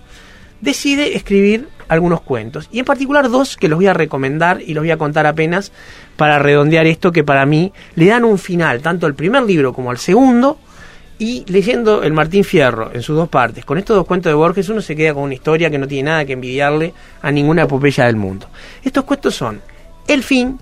decide 0.60 1.16
escribir 1.16 1.68
algunos 1.88 2.20
cuentos. 2.20 2.68
Y 2.72 2.78
en 2.78 2.84
particular 2.84 3.30
dos 3.30 3.56
que 3.56 3.68
los 3.68 3.78
voy 3.78 3.86
a 3.86 3.94
recomendar 3.94 4.60
y 4.60 4.74
los 4.74 4.82
voy 4.82 4.90
a 4.90 4.96
contar 4.96 5.26
apenas 5.26 5.72
para 6.16 6.38
redondear 6.38 6.86
esto 6.86 7.12
que 7.12 7.24
para 7.24 7.46
mí 7.46 7.72
le 7.94 8.06
dan 8.06 8.24
un 8.24 8.38
final 8.38 8.80
tanto 8.80 9.06
al 9.06 9.14
primer 9.14 9.42
libro 9.42 9.72
como 9.72 9.90
al 9.90 9.98
segundo. 9.98 10.58
Y 11.18 11.44
leyendo 11.46 12.02
el 12.02 12.12
Martín 12.12 12.42
Fierro 12.42 12.90
en 12.92 13.02
sus 13.02 13.14
dos 13.14 13.28
partes 13.28 13.64
con 13.64 13.78
estos 13.78 13.96
dos 13.96 14.06
cuentos 14.06 14.30
de 14.30 14.34
Borges 14.34 14.68
uno 14.70 14.80
se 14.80 14.96
queda 14.96 15.14
con 15.14 15.22
una 15.24 15.34
historia 15.34 15.70
que 15.70 15.78
no 15.78 15.86
tiene 15.86 16.10
nada 16.10 16.24
que 16.24 16.32
envidiarle 16.32 16.94
a 17.20 17.30
ninguna 17.30 17.62
epopeya 17.62 18.06
del 18.06 18.16
mundo. 18.16 18.48
Estos 18.82 19.04
cuentos 19.04 19.34
son 19.34 19.60
El 20.08 20.24
fin 20.24 20.58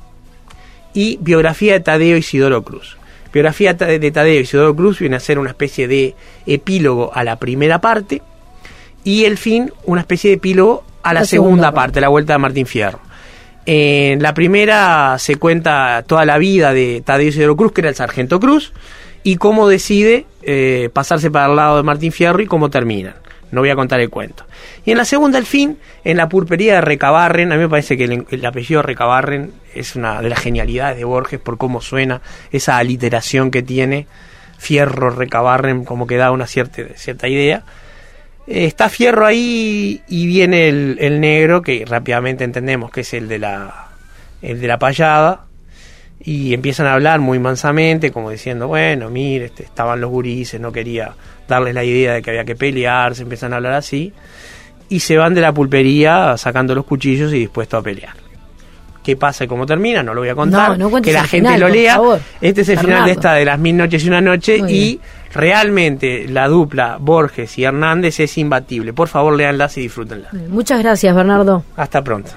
y 0.92 1.18
biografía 1.22 1.74
de 1.74 1.80
Tadeo 1.80 2.16
Isidoro 2.16 2.62
Cruz. 2.62 2.98
Biografía 3.33 3.74
de 3.74 4.11
Tadeo 4.11 4.40
Isidoro 4.40 4.74
Cruz 4.74 4.98
viene 4.98 5.16
a 5.16 5.20
ser 5.20 5.38
una 5.38 5.50
especie 5.50 5.87
de 5.88 6.14
epílogo 6.46 7.11
a 7.14 7.24
la 7.24 7.37
primera 7.37 7.80
parte 7.80 8.20
y 9.04 9.24
el 9.24 9.38
fin 9.38 9.72
una 9.85 10.02
especie 10.02 10.30
de 10.30 10.37
epílogo 10.37 10.85
a 11.02 11.14
la, 11.14 11.20
La 11.20 11.26
segunda, 11.26 11.50
segunda 11.50 11.72
parte, 11.72 12.00
la 12.00 12.08
vuelta 12.08 12.34
de 12.34 12.38
Martín 12.38 12.66
Fierro. 12.66 13.00
En 13.66 14.22
la 14.22 14.34
primera 14.34 15.16
se 15.18 15.36
cuenta 15.36 16.02
toda 16.06 16.24
la 16.24 16.38
vida 16.38 16.72
de 16.72 17.02
Tadeo 17.04 17.28
Isidoro 17.28 17.56
Cruz, 17.56 17.72
que 17.72 17.82
era 17.82 17.90
el 17.90 17.94
sargento 17.94 18.40
Cruz, 18.40 18.72
y 19.22 19.36
cómo 19.36 19.68
decide 19.68 20.26
eh, 20.42 20.88
pasarse 20.92 21.30
para 21.30 21.46
el 21.46 21.56
lado 21.56 21.76
de 21.76 21.82
Martín 21.82 22.10
Fierro 22.10 22.40
y 22.40 22.46
cómo 22.46 22.70
terminan. 22.70 23.14
No 23.50 23.60
voy 23.60 23.70
a 23.70 23.76
contar 23.76 24.00
el 24.00 24.10
cuento. 24.10 24.44
Y 24.84 24.92
en 24.92 24.98
la 24.98 25.04
segunda, 25.04 25.38
el 25.38 25.44
fin, 25.44 25.78
en 26.04 26.16
la 26.16 26.28
pulpería 26.28 26.74
de 26.74 26.80
Recabarren, 26.80 27.52
a 27.52 27.56
mí 27.56 27.62
me 27.62 27.68
parece 27.68 27.96
que 27.96 28.04
el, 28.04 28.26
el 28.30 28.46
apellido 28.46 28.80
Recabarren 28.80 29.52
es 29.74 29.96
una 29.96 30.22
de 30.22 30.28
las 30.28 30.38
genialidades 30.38 30.96
de 30.96 31.04
Borges 31.04 31.40
por 31.40 31.58
cómo 31.58 31.80
suena, 31.80 32.22
esa 32.52 32.76
aliteración 32.76 33.50
que 33.50 33.62
tiene, 33.62 34.06
Fierro, 34.56 35.10
Recabarren, 35.10 35.84
como 35.84 36.06
que 36.06 36.16
da 36.16 36.30
una 36.30 36.46
cierta, 36.46 36.82
cierta 36.94 37.28
idea. 37.28 37.64
Eh, 38.50 38.64
está 38.64 38.88
Fierro 38.88 39.26
ahí 39.26 40.02
y 40.08 40.26
viene 40.26 40.68
el, 40.68 40.96
el, 41.00 41.20
negro, 41.20 41.62
que 41.62 41.84
rápidamente 41.86 42.42
entendemos 42.42 42.90
que 42.90 43.02
es 43.02 43.14
el 43.14 43.28
de 43.28 43.38
la, 43.38 43.90
el 44.42 44.60
de 44.60 44.66
la 44.66 44.78
payada. 44.78 45.44
Y 46.22 46.52
empiezan 46.52 46.86
a 46.86 46.94
hablar 46.94 47.20
muy 47.20 47.38
mansamente, 47.38 48.10
como 48.10 48.30
diciendo, 48.30 48.66
bueno, 48.66 49.08
mire, 49.08 49.46
este, 49.46 49.62
estaban 49.62 50.00
los 50.00 50.10
gurises, 50.10 50.60
no 50.60 50.70
quería 50.70 51.14
darles 51.48 51.74
la 51.74 51.84
idea 51.84 52.14
de 52.14 52.22
que 52.22 52.30
había 52.30 52.44
que 52.44 52.56
pelear, 52.56 53.14
se 53.14 53.22
empiezan 53.22 53.52
a 53.52 53.56
hablar 53.56 53.72
así. 53.74 54.12
Y 54.88 55.00
se 55.00 55.16
van 55.16 55.32
de 55.32 55.40
la 55.40 55.54
pulpería 55.54 56.36
sacando 56.36 56.74
los 56.74 56.84
cuchillos 56.84 57.32
y 57.32 57.38
dispuestos 57.38 57.80
a 57.80 57.82
pelear. 57.82 58.14
¿Qué 59.02 59.16
pasa 59.16 59.44
y 59.44 59.46
cómo 59.46 59.64
termina? 59.64 60.02
No 60.02 60.12
lo 60.12 60.20
voy 60.20 60.28
a 60.28 60.34
contar. 60.34 60.76
No, 60.76 61.00
que 61.00 61.12
la 61.12 61.24
gente 61.24 61.56
lo 61.56 61.68
lea. 61.68 61.98
Este 62.40 62.62
es 62.62 62.68
el 62.68 62.78
final 62.80 63.04
de 63.06 63.12
esta 63.12 63.34
de 63.34 63.44
las 63.44 63.58
mil 63.58 63.76
noches 63.76 64.04
y 64.04 64.08
una 64.08 64.20
noche. 64.20 64.58
Y 64.68 65.00
Realmente 65.33 66.27
la 66.29 66.49
dupla 66.49 66.97
Borges 67.01 67.57
y 67.59 67.64
Hernández 67.64 68.21
es 68.21 68.37
imbatible. 68.38 68.93
Por 68.93 69.09
favor, 69.09 69.37
leanlas 69.37 69.77
y 69.79 69.83
disfrútenla. 69.83 70.31
Muchas 70.49 70.83
gracias, 70.83 71.14
Bernardo. 71.14 71.64
Hasta 71.77 72.03
pronto. 72.03 72.31